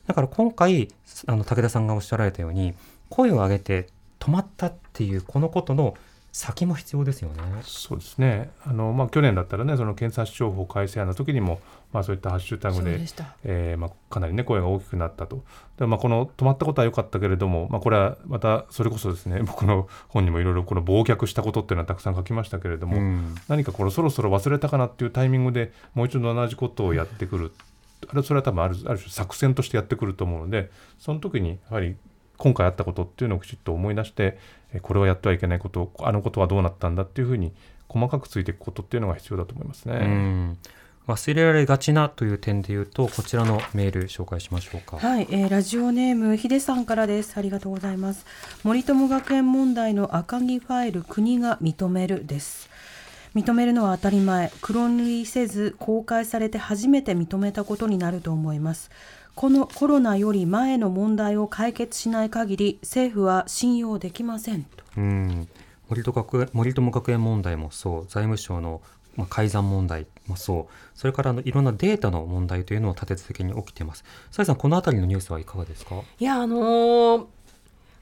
[0.07, 0.89] だから今回
[1.27, 2.75] あの武田さんがおっしゃられたように
[3.09, 3.89] 声を上げて
[4.21, 5.97] 止まったっていうこのことの
[6.37, 7.43] 先も必要ですよね。
[7.63, 8.51] そうですね。
[8.67, 11.61] あの、まあ、去年だったらねその検察庁法改正案の時にも、
[11.95, 13.37] まあ、そういったハッシュタグでそうでした。
[13.43, 15.45] えーまあ、かなりね声が大きくなったと。
[15.79, 23.35] で、まあ、この止まったことは良かったけれども、まあ、これはまたそれこそですね 僕の本にもいろいろこの忘却したことっていうのはたくさん書きましたけれども、うん。
[23.49, 27.53] 何かこのそろそろ忘れたかなっていうタイミングでもう一度同じことをやってくる。
[28.09, 31.97] あれそれは多分あるある種作戦としてやってくると思うのでその時にやはり
[32.39, 34.39] 今回あったことっていうのをきちっと思い出して
[34.73, 37.53] えこれはやってはいけないことあのことはどうなったんだっていうふうに
[37.89, 39.95] 細かくついていくことっていうのが必要だと思いますね。
[39.97, 40.59] うん
[41.07, 44.97] 忘れられがちなという点で言うとこちらのメール紹介しましょうか。
[44.97, 47.39] はい、えーラジオネームヒデさんからです。
[47.39, 48.27] ありがとうございます。
[48.65, 52.69] 森友学園問題の赤木ファイル国が認めるです。
[53.37, 54.51] 認めるのは当たり前。
[54.63, 58.91] 黒塗りせず公開されて初めて認めたことになると思います。
[59.35, 64.83] このコロナより前の問題を解決しない限り政府は信用できませんと。
[64.97, 65.49] うん
[65.91, 68.81] 森友学園森友学園問題もそう財務省の、
[69.17, 74.03] まあ、改ざん問題もそうそれからあのいろんなデータの問題というのも立て続けに起きています。
[74.31, 75.97] さやさんこのあたりのニュースはいかがですか？
[76.19, 77.27] いやあのー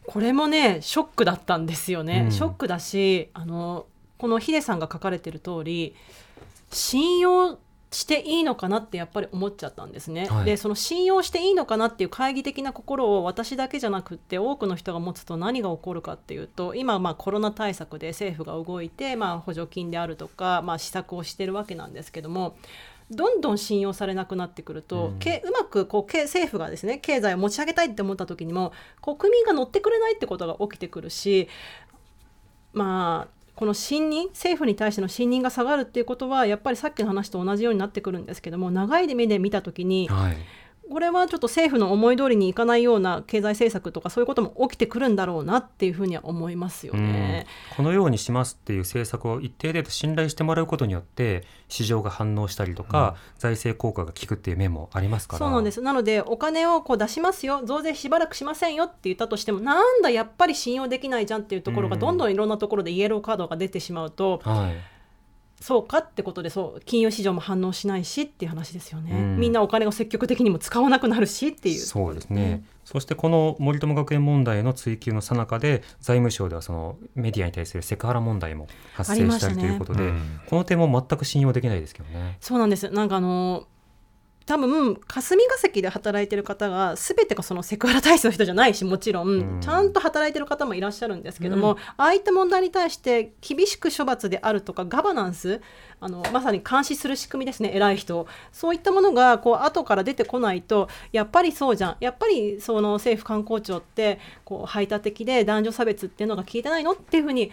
[0.06, 3.86] これもねショックだったんですよね、うんショックだしあの
[4.24, 5.94] このヒデさんが書かれてる通り
[6.70, 7.58] 信用
[7.90, 10.44] していいのかなってやっぱり思っちゃったんですね、はい。
[10.46, 22.56] でその信用していいのかなっていう懐疑的な心を私だけじゃなくって多くの人が持つと何が起こるかっていうと今まあコロナ対策で政府が動いてまあ補助金であるとかまあ施策をしてるわけなんですけども
[23.10, 25.18] どんどん信用されなくなってくると、うん。
[25.18, 31.50] けうまくこうけ政府がですね経済を持ち上げたいって思った時にも国民が乗ってくれないってことが起きてくるし
[32.72, 40.36] まあこの信任政府に対しての信任が下がるっていうことはやっぱりさっきの話と同じようになってくるんですけども長い目で見た時にはい。
[40.90, 47.46] これはちょっと政府の思い通りにいかないような経済政策とかそういうことも起きてくるんだろうなっていうふうには思いますよね。
[47.70, 47.76] うん。
[47.76, 55.38] このようにしますっていう政策を一定程度信頼してもらうことによって市場が反応したりとか、財政効果が効くっていう面もありますから。
[55.38, 55.80] そうなんです。
[55.80, 57.62] なのでお金をこう出しますよ。
[57.64, 62.00] 増税しばらくしませんよって言ったとしてもなんだやっぱり信用できないじゃんっていうところがうん。
[62.00, 64.93] どんどんいろんなところでイエローカードが出てしまうと、はい
[65.64, 69.40] そうかってことでそう金融市場も反応しないしっていう話ですよね、うん。
[69.40, 71.78] みんなお金を積極的にも使わなくなるしっていう。
[71.78, 82.36] そうですね、そしてこの森友学園問題の追及の最中で財務省ではそのメディアに対するセクハラ問題も発生したりということで、うんこの点も全く信用できないですけどね。
[82.40, 82.90] そうなんです。
[82.90, 83.66] なんかあの
[84.46, 89.60] 多分霞が関で働いてる方が全てがそのセクハラ体質の人じゃないしもちろん、うん。
[89.60, 95.62] ちゃんと働いてる方もいらっしゃるんですけども、ああいった問題に対して厳しく処罰であるとかガバナンス
[96.00, 98.26] あのまさに監視する仕組みですね偉い人。
[98.52, 101.96] そういったものがこう後から出てこないとやっぱりそうじゃん。
[102.00, 107.50] やっぱりその政府観光庁ってこう排他的で男女差別っていうのが効いてないのっていうふうに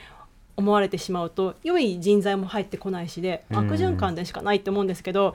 [0.58, 5.34] 思われてしまうと良い人材も入ってこないしでうん悪循環でしかないと思うんですけど、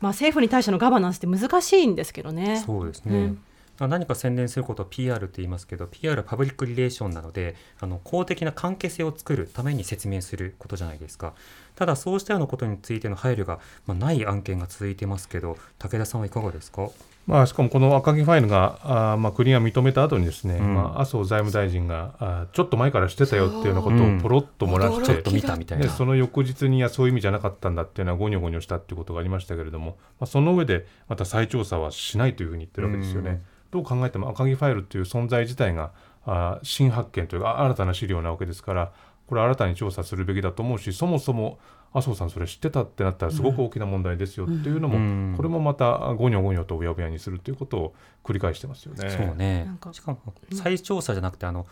[0.00, 2.62] まあ、政府に対してのガバナンスって難しいんですけどね。
[2.64, 3.36] そうですね、
[3.80, 3.90] うん。
[3.90, 11.34] 何か宣伝することを PR って言いますけど PR はパブリックリレーションなのであの公的な関係性を作るために説明することじゃないですか。
[11.76, 16.90] ただそうしたようなことについての配慮が、まあ、ない案件が続いてますけど武田さんはいかがですか？
[17.28, 20.74] まあ、しかもこの赤木ファイルがあー、まあ、国が認めた後にですね、ん。
[20.74, 25.84] まあ、麻生財務大臣があーちょっと前からしてたよっていうようなことをポロッと漏らして、ちょっと見たみたいな。
[25.84, 33.30] でその翌日にいやそういう意味じゃなかったんだっていうのはごにょごにょしたっていうことがありましたけれども、まあ、その上でまた再調査はしないというふうに言ってるわけですよね。
[33.30, 33.42] うん。
[33.72, 35.92] どう考えても赤木ファイルっていう存在自体が
[36.24, 38.92] あー新発見というかあ新たな資料なわけですから
[39.28, 41.58] これ新たに調査するべきだと思うしそもそも
[41.92, 45.34] 麻生さんそれ知ってたってなったらすごく大きな問題ですよっていうのも、うん。
[45.36, 49.10] これもまたごにょごにょとうやぶやにするということを繰り返してますよね。
[49.10, 49.64] そうね。
[49.64, 50.20] なんかしかも
[50.52, 51.66] 再調査じゃなくてあの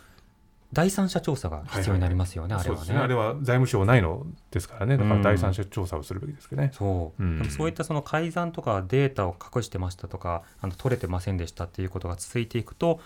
[0.73, 2.79] 第三者調査が必要になりますよね、あれはね。
[2.79, 2.99] そうですね。
[2.99, 4.97] あれは財務省ないのですからね。
[4.97, 6.71] だから第三者調査をするべきですけどね。
[6.73, 7.39] そう、うん。
[7.39, 13.01] でもそういったその改ざんとかデータを隠してましたとかあの取れてませんでしたっていうことが続いていくと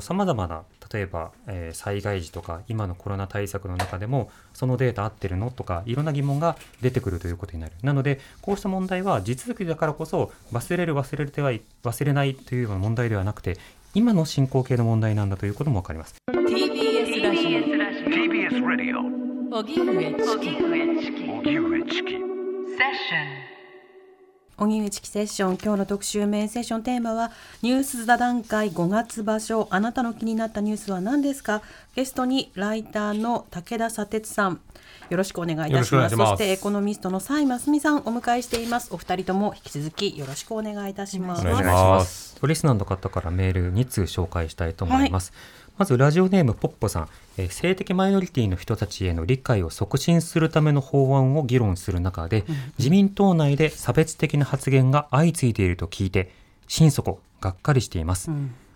[0.00, 7.72] さまざまな例えば、えー災害時とか今のコロナ対策の中でもそのデータ合ってるのとかいろんな疑問が出てくるということになる。
[7.82, 13.56] なのでこうした問題は地続きだからこそ忘れる忘れてはい忘れないというような問題ではなくて
[13.94, 16.14] 今の進行形の問題なんだということも分かります。
[16.28, 16.91] ジ
[18.72, 19.00] Radio
[19.52, 20.62] オ荻上チキ。
[21.28, 22.12] 荻上チキ。
[22.12, 24.64] セッション。
[24.64, 25.58] 荻上チキセッション。
[25.62, 29.68] 今日の特集メインセッションテーマはニュース座談会5月場所。
[29.70, 31.60] あなたの気になったニュースは何ですか？
[31.94, 34.60] ゲストにライターの武田砂鉄さん。
[35.10, 36.16] よろしくお願いいたします。
[36.16, 37.98] そしてエコノミストの蔡真澄さん。
[37.98, 41.42] お迎えしていますお二人とも引き続きよろしくお願いいたします。
[41.42, 42.40] お願いします。
[42.42, 45.34] リスナーの方からメール2通紹介したいと思います。
[45.78, 47.08] まずラジオネームポッポさん、
[47.38, 52.44] えー性的マイノリティの人たちへの理解を促進するための法案を議論する中で、
[52.78, 56.30] 自民党内で差別的な発言が相次いでいると聞いて
[56.68, 58.30] 心底がっかりしています、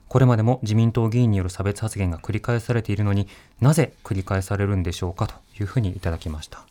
[0.09, 3.29] これまでも自民党議員による差別発言が繰り返されているのに
[3.61, 6.65] なぜ繰り返されるんでしょうかというふうにいただきました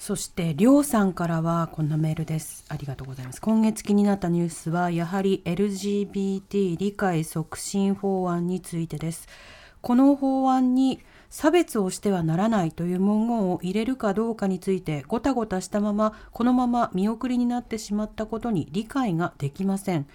[0.00, 2.64] そしてりょうさんからはこんなメールです。
[2.70, 3.42] ありがとうございます。
[3.42, 9.28] 今月気になったニュースはやはり LGBT 理解促進法案についてです。
[9.82, 20.06] この法案に差別をしてはならないという文言を入れるかどうかについてごたごたしたままこのまま見送りになってしまったことに理解ができません。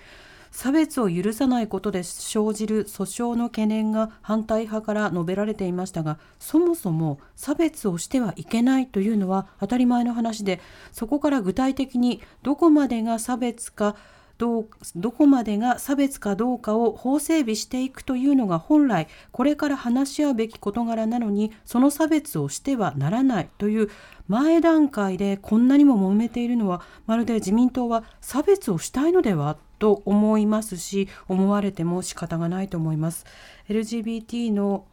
[0.55, 10.61] 差別を許さないことで生じる訴訟の懸念が反対派から述べられていましたがそもそも差別をしてはいけないというのは当たり前の話で
[10.93, 13.97] そこから具体的にどこまでが差別か
[14.37, 23.89] どうどこまでが差別かどうかを法整備していくというのが本来これから話し合うべき事柄なのにその差別をしてはならないという
[24.27, 33.25] 前段階でこんなにも揉めているのはまるで自民党は差別をしたいのではと思いますし思われても仕方がないと思います。
[33.69, 34.85] LGBT の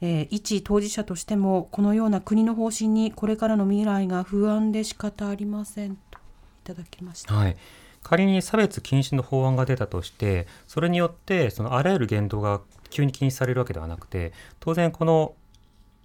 [0.00, 6.20] えー一当事者としてもこのような国の方針にこれからの未来が不安で仕方ありませんとい
[6.64, 7.34] ただきました。
[7.34, 7.56] はい、
[8.04, 12.60] 仮に差別禁止の法案が出たとしてそれによってそのあらゆる言動が
[12.90, 15.34] 急に禁止されるわけではなくて当然この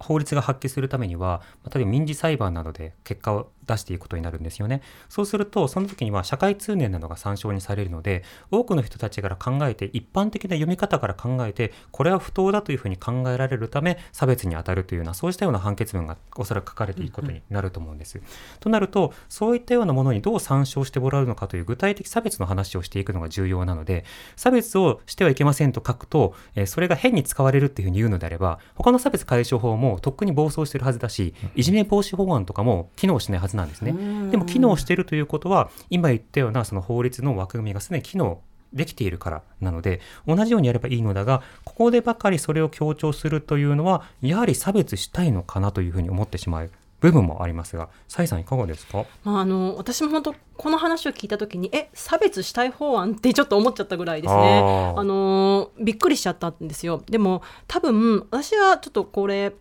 [0.04, 1.40] 法律が発揮するためには
[1.74, 4.82] 例えば民事裁判などで結果を出していくことになるんですよね。
[5.08, 18.20] そうするとその時には社会通念などが参照にされるので多くの人たちから考えて一般的な読み方から考えてこれは不当だというふうに考えられるため差別に当たるというようなそうしたような判決文がおそらく書かれていくことになると思うんです。
[18.60, 24.04] となるとそういったようなものにどう参照してもらうのかという具体的差別の話をしていくのが重要なので
[24.36, 33.92] 差別をしてはいけませんと書くと、えーそれが変に使われるっていうふうに言うのであれば他の差別解消法もとっくに暴走してるはずだしいじめ防止法案とかも機能しないはずなんですね。
[34.30, 38.40] でも機能しているということは今言ったようなその法律の枠組みがすでに機能
[38.72, 49.04] できているからなので同じようにやればいいのだがここでばかりそれを強調するというのはやはり差別したいのかなというふうに思ってしまう部分もありますが蔡さんいかがですか？
[49.24, 54.94] まあ、あの私も本当この話を聞いた時にえ差別したい法案ってちょっと思っちゃったぐらいですね。
[54.96, 57.02] あのびっくりしちゃったんですよ。
[57.08, 59.52] でも多分私はちょっとこれ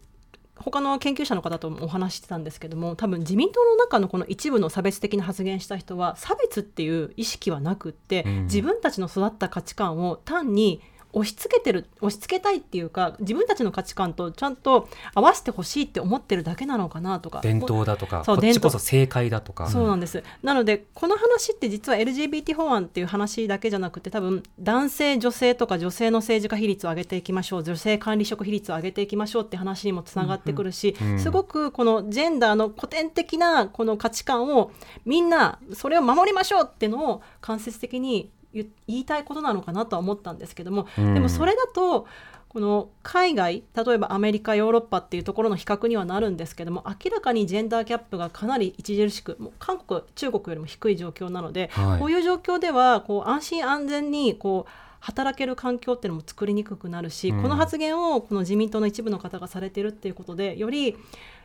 [0.63, 8.43] 他の研究者の方ともお話ししてたんですけども多分自民党の中のこの一部の差別的な発言した人は差別っていう意識はなくって、うん。
[8.43, 10.81] 自分たちの育った価値観を単に
[11.13, 17.41] 押し付けてる押し付けたいっていうか自分たちの価値観とちゃんと合わせてほしいって思ってるだけなのかなとか。
[17.41, 19.69] 伝統だとかそうこっちこそ正解だとか。
[19.69, 20.23] そうなんです。
[20.41, 31.11] なのでこの話って実は LGBT 法案っていう話だけじゃなくて多分男性女性とか女性の政治家比率を上げていきましょう女性管理職比率を上げていきましょうって話にもつながってくるし、うん。
[31.11, 34.71] うんすごくこのジェンダーの古典的なこの価値観を
[35.05, 41.13] みんなそれを守りましょうっていうのを間接的に言言いたいことなのかなとは思ったんですけども、うん。
[41.13, 42.07] でもそれだと
[42.49, 51.99] この海外例えばアメリカヨーロッパっていうところの比較にはなるんですけども明らかにジェンダーギャップがかなり著しくもう韓国中国よりも低い状況なので、はい。
[51.99, 57.41] こういう状況ではこう安心安全にこう働ける環境っていうのも作りにくくなるし、うん。
[57.41, 60.95] この発言をこの自民党の一部の方がされてるっていうことでより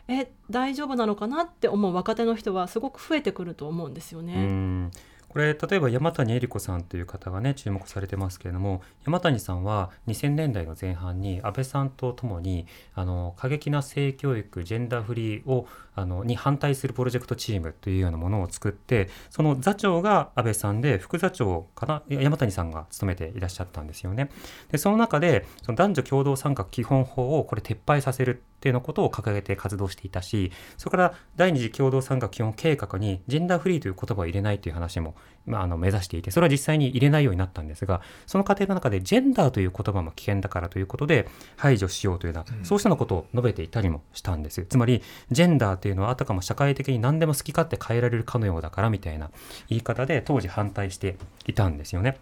[0.09, 4.91] え大丈夫なのかなって思う若手の人はすごく増えてくると思うんですよね。
[5.39, 12.67] これ例えば山谷恵理子さんという方がね注目されてますけれども山谷さんは2000年代の前半に安倍さんとともに
[12.97, 15.69] あの過激な性教育ジェンダーフリーを
[15.99, 24.31] あのに反対するプロジェクトチームというようなものを作ってその座長が安倍さんで副座長かな山谷さんが務めていらっしゃったんですよね。
[24.71, 35.15] でその中でその男女共同参画基本法をこれ撤廃させるっていうのことを掲げて活動していたしそれから第二次共同参画基本計画にジェンダーフリーという言葉を入れないという話も、
[35.49, 49.31] まあ、あの目指していてそれは実際に入れないようになったんですがその過程の中でジェンダーという言葉も危険だからということで排除しようというような、そうしたようなことを述べていたりもしたんですつまりジェンダーというのはあたかも社会的に何でも好き勝手変えられるかのようだからみたいな
[49.69, 52.19] 言い方で当時反対していたんですよね。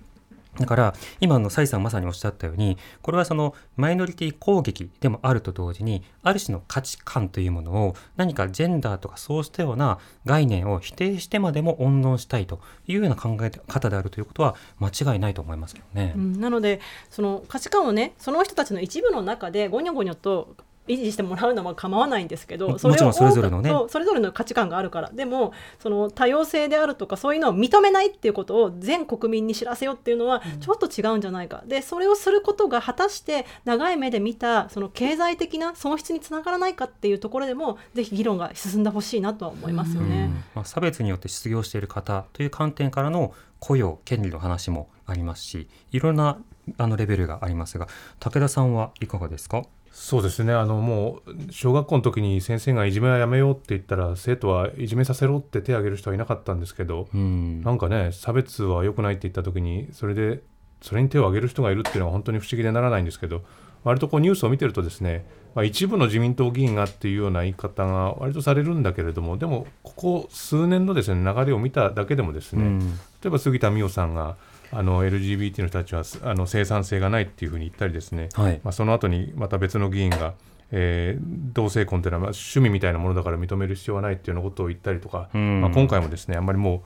[0.59, 16.15] だから今の蔡さんまさにおっしゃったようにこれはそのマイノリティ攻撃でもあると同時にある種の価値観というものを何かジェンダーとかそうしたような概念を否定してまでも温存したいというような考え方であるということは間違いないと思いますけどね。
[16.17, 16.81] うんなので
[17.11, 20.55] その価値観をねその人たちの一部の中でゴニョゴニョと
[20.89, 23.71] 維持してもらうのは構わないんですけどももちろんそれぞれのね。
[23.71, 25.11] そうそれぞれの価値観があるから。
[25.13, 40.31] でもその多様性であるとかそういうのを認めないっていうことを全国民に知らせようっていうのはちょっと違うんじゃないか、でそれをすることが果たして長い目で見たその経済的な損失につながらないかっていうところでもぜひ議論が進んでほしいなとは思いますよね。
[40.55, 46.39] まあ、差別によって失業している方という観点からの雇用権利の話もありますしいろんな
[46.79, 47.89] あのレベルがありますが
[48.21, 49.63] 武田さんはいかがですか？
[49.99, 50.53] そうですね。
[50.53, 57.63] あのもう小学校の時に先生がいじめはやめようって言ったら生徒はいじめさせろって手を挙げる人はいなかったんですけど、うん。
[57.63, 60.43] なんかね差別は良くないって言った時にそれで
[60.83, 63.43] それに手を挙げる人がいるっていうのは本当に不思議でならないんですけど
[63.85, 72.81] 割とこうニュースを見てるとですね、まあ、一部の自民党議員がっていうような言い方が割とされるんだけれどもでもここ数年のですね流れを見ただけでもですね、うん。
[72.81, 72.89] 例
[73.27, 74.37] えば杉田水脈さんが
[74.73, 78.61] あの LGBT の人たちはあの生産性がないっていうふうに言ったりですね、はい。
[78.65, 80.35] まあ、その後にまた別の議員が、
[80.71, 85.61] えー同性婚というのはまあ趣味みたいなものだから認める必要はないっていうようなことを言ったりとか、うん。
[85.63, 86.81] まあ、今回もですねあんまりもう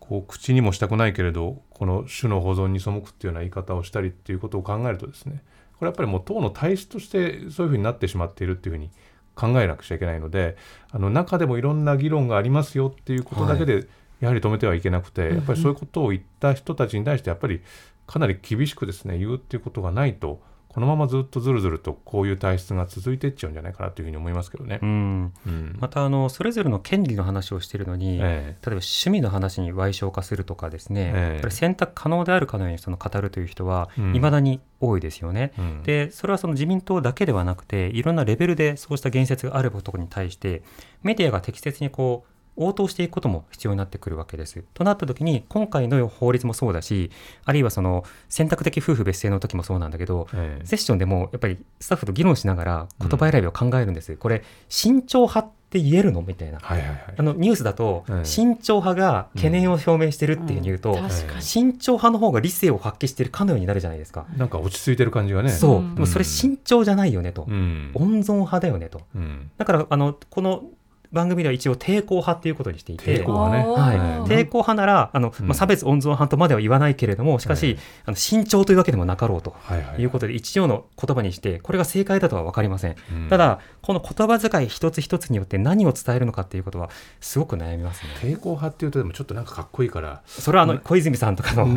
[0.00, 5.42] こう口にもしたくないけれどこの種の保存に背くっていうような言い方をしたりっていうことを考えるとですね
[5.78, 8.90] これやっぱりもう党の体質としてそういうふうになってしまっているっていうふうに
[9.34, 10.56] 考えなくちゃいけないので
[10.90, 13.86] あの中でもいろんな議論がありますよっていうことだけで、
[14.20, 17.60] やはり止めてはいけなくて、やっぱりそういうことを言った人たちに対してやっぱり
[18.06, 24.78] かなり厳しくですね言うっていうことがないとこのままずっとずるずるとこういう体質が続いていっちゃうんじゃないかなというふうに思いますけどね。
[24.82, 24.86] う。
[24.86, 25.32] ん。
[25.46, 25.76] うん。
[25.80, 34.14] またあのそれぞれの権利の話をしているのに、え例えば趣味の話に賠償化するとかですね、え選択可能であるかのようにその語るという人はうん。
[34.14, 35.52] いまだに多いですよね。
[35.58, 35.82] えうん。
[35.82, 40.62] でそれはその自民党だけではなくていろんなレベルでそうした言説があることに対して
[41.02, 44.62] メディアが適切にこう応答していくことも必要になってくるわけです。
[44.74, 47.10] となった時に今回の法律もそうだし
[47.44, 54.16] あるいはその選択的夫婦別姓の時もそうなんだけどええセッションでもやっぱりスタッフと議論しながら言葉選びを考えるんです。
[54.16, 56.58] これ慎重派って言えるのみたいな。
[56.60, 64.24] はいはいはいあのニュースだと、ええ慎重派が懸念を表明してるっていうふうに言うと、確かに慎重派の方が理性を発揮してるかのようになるじゃないですか？
[64.36, 65.50] なんか落ち着いてる感じがね。
[65.50, 69.02] そう、うんでもそれ慎重じゃないよねと、うん温存派だよねと。
[69.14, 70.62] うんだからあのこの
[71.10, 73.22] 番組では一応抵抗派っていうことにしていて。
[73.22, 73.64] 抵抗派ね。
[73.66, 73.98] はい。
[74.28, 75.46] 抵抗派ならあの、うん。
[75.46, 79.54] まあ、差別温存派とまでは言わないけれどもしかし、ええあの慎重というわけでもなかろうと。
[79.58, 80.02] はいはい。
[80.02, 83.28] いうことで一応の言葉にしてこれが正解だとは分かりません、うん。
[83.28, 86.90] ただこの言葉遣い一つ一つによって何を伝えるのかっていうことは
[87.20, 88.10] すごく悩みますね。
[88.20, 91.74] 抵抗派っていうとでもちょっとなんかかっこいいから、それはあの小泉さんとかの小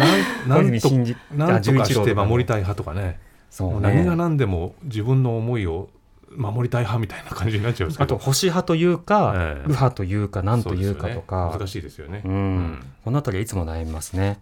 [0.48, 3.20] なんと泉進次なんとかして守りたい派とかね。
[3.50, 3.80] そうね。
[3.82, 5.90] 何が何でも自分の思いを
[6.36, 8.16] 守りたい派みたいな感じになっちゃうんですけど。
[8.16, 9.62] あと保守派というか、ええ。
[9.64, 11.52] 右派というか何というかとか。
[11.52, 11.60] ね。
[11.60, 12.22] 難しいですよね。
[12.26, 12.32] うん。
[12.32, 12.86] うん。
[13.04, 14.40] このあたりはいつも悩みますね。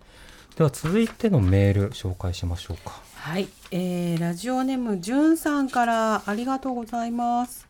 [0.55, 2.99] では続いてのメール紹介しましょうか。
[3.15, 7.67] はい、えーラジオネームじゅんさんからありがとうございます。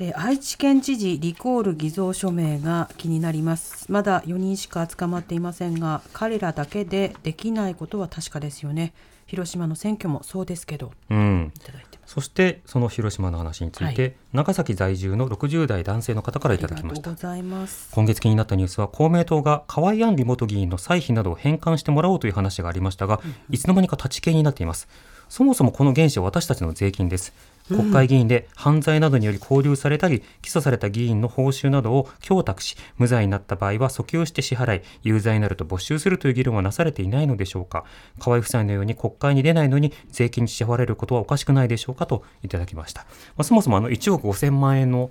[0.00, 3.90] えー愛知県知事リコール偽造署名が気になります。
[3.90, 8.92] まだ4人しか捕まっていませんが彼らだけでできないことは確かですよね。
[9.26, 10.92] 広島の選挙もそうですけど。
[11.10, 11.52] うん。
[11.54, 17.10] いただいてそしてその広島の話について、は長崎在住の60代男性の方からいただきました。
[17.90, 24.88] 今月気になったニュースは公明党が河井案里元議員の歳費などを返還してもらおうという話がありましたが、いつの間にか立ち消えになっています。
[25.30, 27.32] そもそもこの原資は私たちの税金です
[27.68, 37.84] 国会議員で犯罪などにより拘留されたり起訴された議員の報酬などを供託し無罪になった場合は訴求して支払い有罪になると没収するという議論はなされていないのでしょうか。
[38.18, 43.08] 河合夫妻のように国会に出ないのに税金に支払われることはおかしくないでしょうかといただきました、ま
[43.38, 45.10] あ、そもそもあの1億5000万円の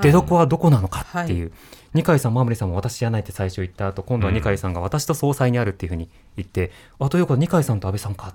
[0.00, 1.52] 出どこはどこなのかっていう、
[1.94, 8.34] 二階さん、マムリさんも私じゃないって最初言った後今度は二階さんが私と総裁にあるっていうふうに言って、あということは二階さんと安倍さんか、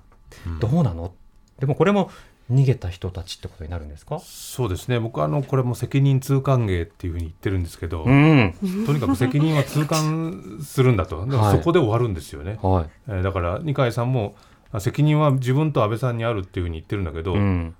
[0.60, 1.14] どうなの？
[1.60, 2.12] でもこれも
[2.52, 4.20] 逃げた人たちってことになるんですか？
[4.20, 5.00] そうですね。
[5.00, 8.54] 僕はあのこれも責任痛感芸っていうふうに言ってるんですけど、うん、
[8.86, 14.36] とにかく責任は痛感するんだと、そこで終わるんですよね、はい、えーだから二階さんも
[14.72, 17.76] あ責任は自分と安倍さんにあるっていうふうに言ってるんだけど、うん、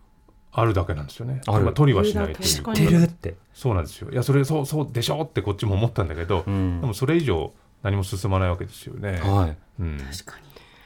[0.52, 1.42] あるだけなんですよね。
[1.46, 1.66] ある。
[1.66, 2.76] ま取りはしないという。
[2.76, 4.10] 知るって、そうなんですよ。
[4.10, 5.22] いやそれそうそうでしょ？
[5.22, 6.82] ってこっちも思ったんだけど、うん。
[6.82, 7.54] でもそれ以上
[7.84, 9.20] 何も進まないわけですよね。
[9.20, 9.98] はい、うん。
[9.98, 10.45] 確かに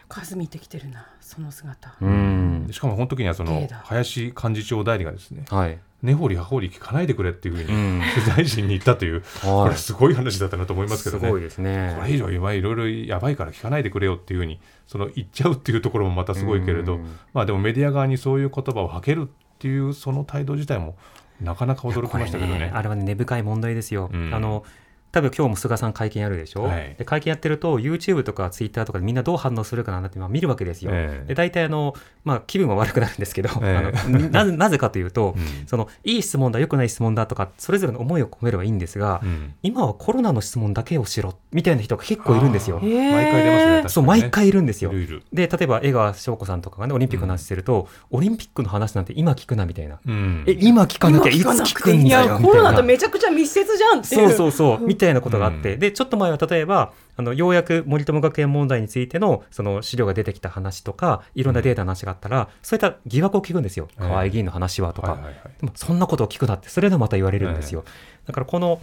[0.09, 11.27] 数見てきてるなその姿うんで、しかもこの時にはその林幹事長代理がですねはい、根掘り葉掘り聞かないでくれっていうふうにうん取材陣に言ったという、こはいれすごい話だったなと思いますけどね。
[11.27, 11.95] すごいですね。
[11.97, 20.95] これ以上今いろいろやばいから聞かないでくれよっていうふうにその言っちゃうっていうところもまたすごいけれど、うんまあでもメディア側にそういう言葉を吐けるっていうその態度自体も
[21.39, 22.53] なかなか驚きましたけどね。
[22.53, 24.09] これあれはね根深い問題ですよ。
[24.11, 24.63] うんあの
[25.11, 26.95] 多分今日も菅さん会見やるでしょ、はい。
[26.97, 30.91] で会見やってると YouTube とか Twitter とかでみんなどう反応するかなってまあ見るわけですよ。
[30.93, 31.27] ええ。
[31.27, 33.97] で大体あの、まあ、気分は悪くなるんですけど、ええ。
[33.97, 35.67] あのなぜ なぜかというと、うん。
[35.67, 39.53] そのいい質問だ良くない質問だとかそれぞれの思いを込めればいいんですが、うん。
[39.63, 42.79] 今はコロナの質問だけをしろみたいな人が結構いるんですよ。
[42.79, 43.89] 毎回出ますね確かにね。
[43.89, 44.91] そう毎回いるんですよ。
[45.33, 50.43] で例えば江川翔子さんとかがねオリンピックの話してると、オリンピックの話なんて今聞くなみたいな、うん。
[50.45, 52.23] え今聞かなきゃいつ今聞くんいだ。
[52.23, 52.33] よみたいな。
[52.33, 54.85] やコロナとめちゃくちゃ密接じゃんっていそううそうそう。
[54.85, 55.79] みたいなことがあって、うん。
[55.79, 63.87] でちょっと前は例えばあのようやく森友学園問題についてのその資料が出てきた話とかいろんなデータの話があったら、そういった疑惑を聞くんですよ。
[63.91, 64.01] ええ。
[64.03, 65.17] 河合議員の話はとか、
[65.59, 67.83] でもそんなことを聞くなってそれでまた言われるんですよ、
[68.27, 68.81] だからこの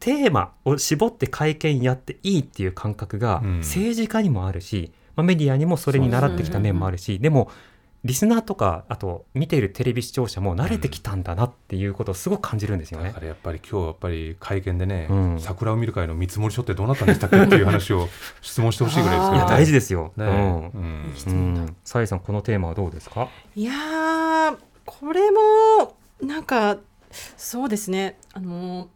[0.00, 3.58] テーマを絞って会見やっていいっていう感覚がうん。
[3.58, 7.50] 政治家にもあるし、まあ、メディアにもそれに習ってきた面もあるし、でも
[8.04, 13.08] リスナーとかあと見ているテレビ視聴者も慣れてきたんだなっていうことをすごく感じるんですよね。
[13.08, 13.20] だか。
[13.20, 15.40] らやっぱり今日やっぱり会見でね、うん。
[15.40, 18.08] 桜を見る会の見積もり書ってどうなったんでしたっけっていう話を
[18.40, 20.12] 質問してほしいぐらいですけど、ね、いや大事ですよ。
[20.16, 20.32] ね、うん。
[20.32, 21.14] うん。
[21.26, 23.28] うん、さゆさんこのテーマはどうですか？
[23.54, 26.78] いやーこれもなんか
[27.36, 28.18] そうですね。
[28.32, 28.88] あの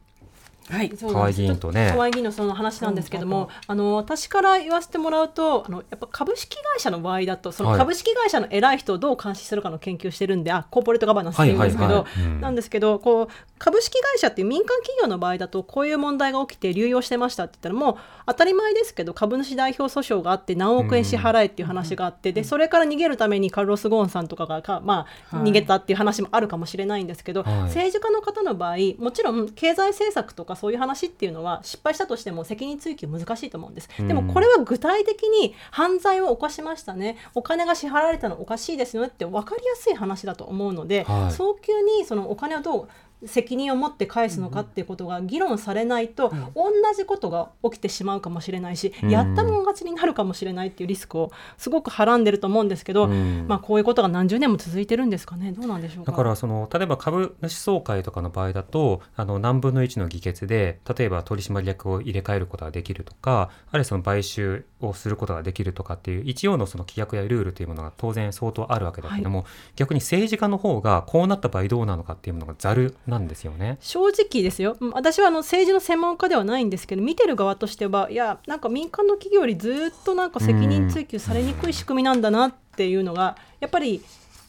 [0.68, 0.92] はい。
[0.96, 1.90] そう河合議員とね。
[1.92, 7.78] 河合議員のその話なんですけども、あの私から言わせてもらうとあのやっぱ株式会社の場合だとそのはい。
[7.78, 12.06] 株式会社の偉い人をどう監視するかの研究してるんで、あコーポレートガバナンスっていうんですけど、
[12.40, 17.96] なんですけどこう株式会社っていう民間企業の場合だとこういう問題が起きて流用してましたって言ったらもう
[18.26, 27.54] 当たり前ですけど株主代表訴訟があって何億円支払えっていう話があって、でそれから逃げるためにカルロス・ゴーンさんとかがか、まあ、はい逃げたっていう話もあるかもしれないんですけど、はい。
[27.62, 33.88] 政治家の方の場合もちろん経済政策とかそういう話っていうのは失敗したとしても責任追及難しいと思うんです。
[33.98, 37.16] でもこれは具体的に犯罪を犯しましたね。
[37.34, 41.32] お金が支払われたのおかしいですよねって分かりやすい話だと思うので、はい。
[41.32, 42.88] 早急にそのお金をどう
[43.24, 49.10] 責任を持って返すのかっていうことが議論されないと、同じことが起きてしまうかもしれないし、うん。
[49.10, 53.46] やったもん勝ちになるかもしれないっていうリスクをすごくはらんでると思うんですけど、うん。
[53.48, 55.52] まあ、こういうことが何十年も続いてるんですかね。
[55.52, 56.12] どうなんでしょうか。
[56.12, 69.46] だからその例えば株主総会とかの場合だとあの何分の1の議決で例えば取締役を入れ替えることができるとかあるいはその買収をすることができるとかっていう一応のその規約やルールというものが当然相当あるわけだけども、
[69.76, 73.78] 逆に政治家の方がこうなった場合どうなのかっていうものがざるなんですよね。
[73.80, 74.76] 正直ですよ。
[74.80, 84.02] うん私はあの政治の専門家ではないんですけど見てる側としてはいやなんか民間の企業よりずっとなんか責任追及されにくい仕組みなんだなっていうのがやっぱり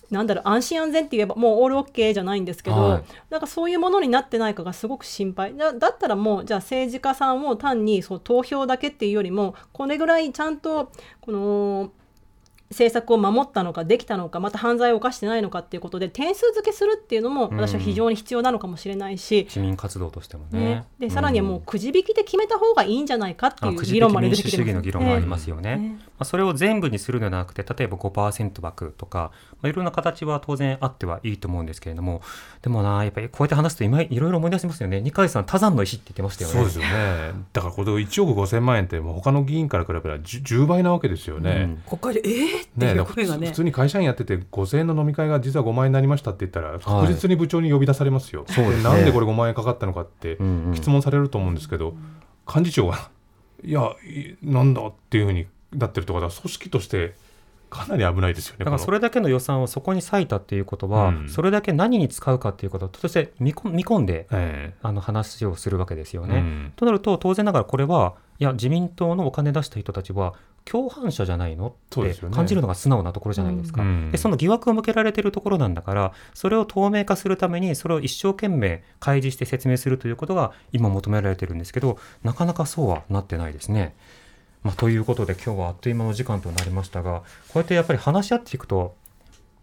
[0.10, 3.04] なんだろう安心安全って言えばもうオールオッケーじゃないんですけど、はい。
[3.30, 5.56] なんかそういうものになってないかがすごく心配。
[5.56, 10.92] だだったらもうじゃあ政治家さんを単にそう投票だけっていうよりもこれぐらいちゃんと
[11.22, 11.92] この
[12.70, 20.60] 政策を守ったのかできたのかまた犯罪を犯してないのかっていうことで点数付けするっていうのも私は非常に必要なのかもしれないし、市民活動としてもね。
[20.60, 25.78] ね、でさらにはもうくじ引きで決めた方がいいんじゃないかっていう議論まで民主主出てありますよね。
[25.78, 32.22] ねまあ、それを全部にするのではなくて例えば5%枠とか、まあ、いろんな形は当然あってはいいと思うんですけれども
[32.62, 35.02] でもなやっぱりこうやって話すと今いろいろ思い出しますよね。
[35.02, 36.56] 二階さん多山の石って言ってましたよね。
[36.56, 37.34] そうですよね。
[37.54, 43.48] だからこれ1億5000万円ってもう他の議員から比べれば 10, 10倍なわけですよね、国会でえっていうね、声がね。
[43.48, 48.84] 普通に会社員やってて5000円の飲み会が実は5万円になりましたって言ったら確実に部長に呼び出されますよ、そうですね。
[48.84, 50.76] なんでこれ5万円かかったのかってうんうん。
[50.76, 51.94] 質問されると思うんですけど、
[52.48, 53.10] 幹事長が
[53.64, 55.48] 「いやいなんだ」っていうふうに
[55.78, 57.16] なってるところは組織として
[57.70, 58.60] かなり危ないですよね。
[58.60, 66.38] だからそれだけの予算をそこに割いたっていうことは、うんそれだけ何に使うかっていうことをとして見込んでえあの話をするわけですよえね。
[66.38, 71.68] うんとなると当然ながらこれはいや自民党のお金出した人たちは共犯者じゃないの？
[71.68, 73.82] って感じるのが素直なところじゃないですか。
[73.82, 83.94] うんでその疑惑を向けられているところなんだからそれを透明化するためにそれを一生懸命開示して説明するということが今求められてるんですけどなかなかそうはなってないですね。
[84.68, 88.98] まあ、ということで今日はあっという間の時間となりましたがこうやってやっぱり話し合っていくと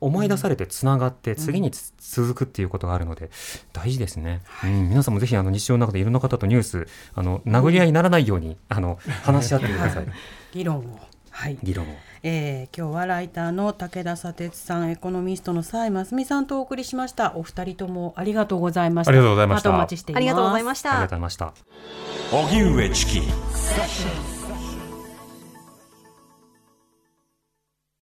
[0.01, 3.29] 思い出されてつながって次につ続くっていうことがあるので
[3.75, 10.07] 大事ですね、うん、皆さんもぜひあの日常の中でいろんな方とニュースあの殴り合いにならないようにあの話し合ってください。
[10.53, 11.01] 議論を。
[11.31, 11.59] はい。
[11.63, 11.89] 議論を。
[12.23, 17.35] えー今日はライターの武田砂鉄さんエコノミストの崔真澄さんとお送りしました。
[17.37, 19.11] お二人ともありがとうございました。
[19.11, 19.69] ありがとうございました。
[19.69, 20.19] またお待ちしています。
[20.19, 21.53] ありがとうございましたありがとうございました。
[22.33, 24.34] 荻上チキ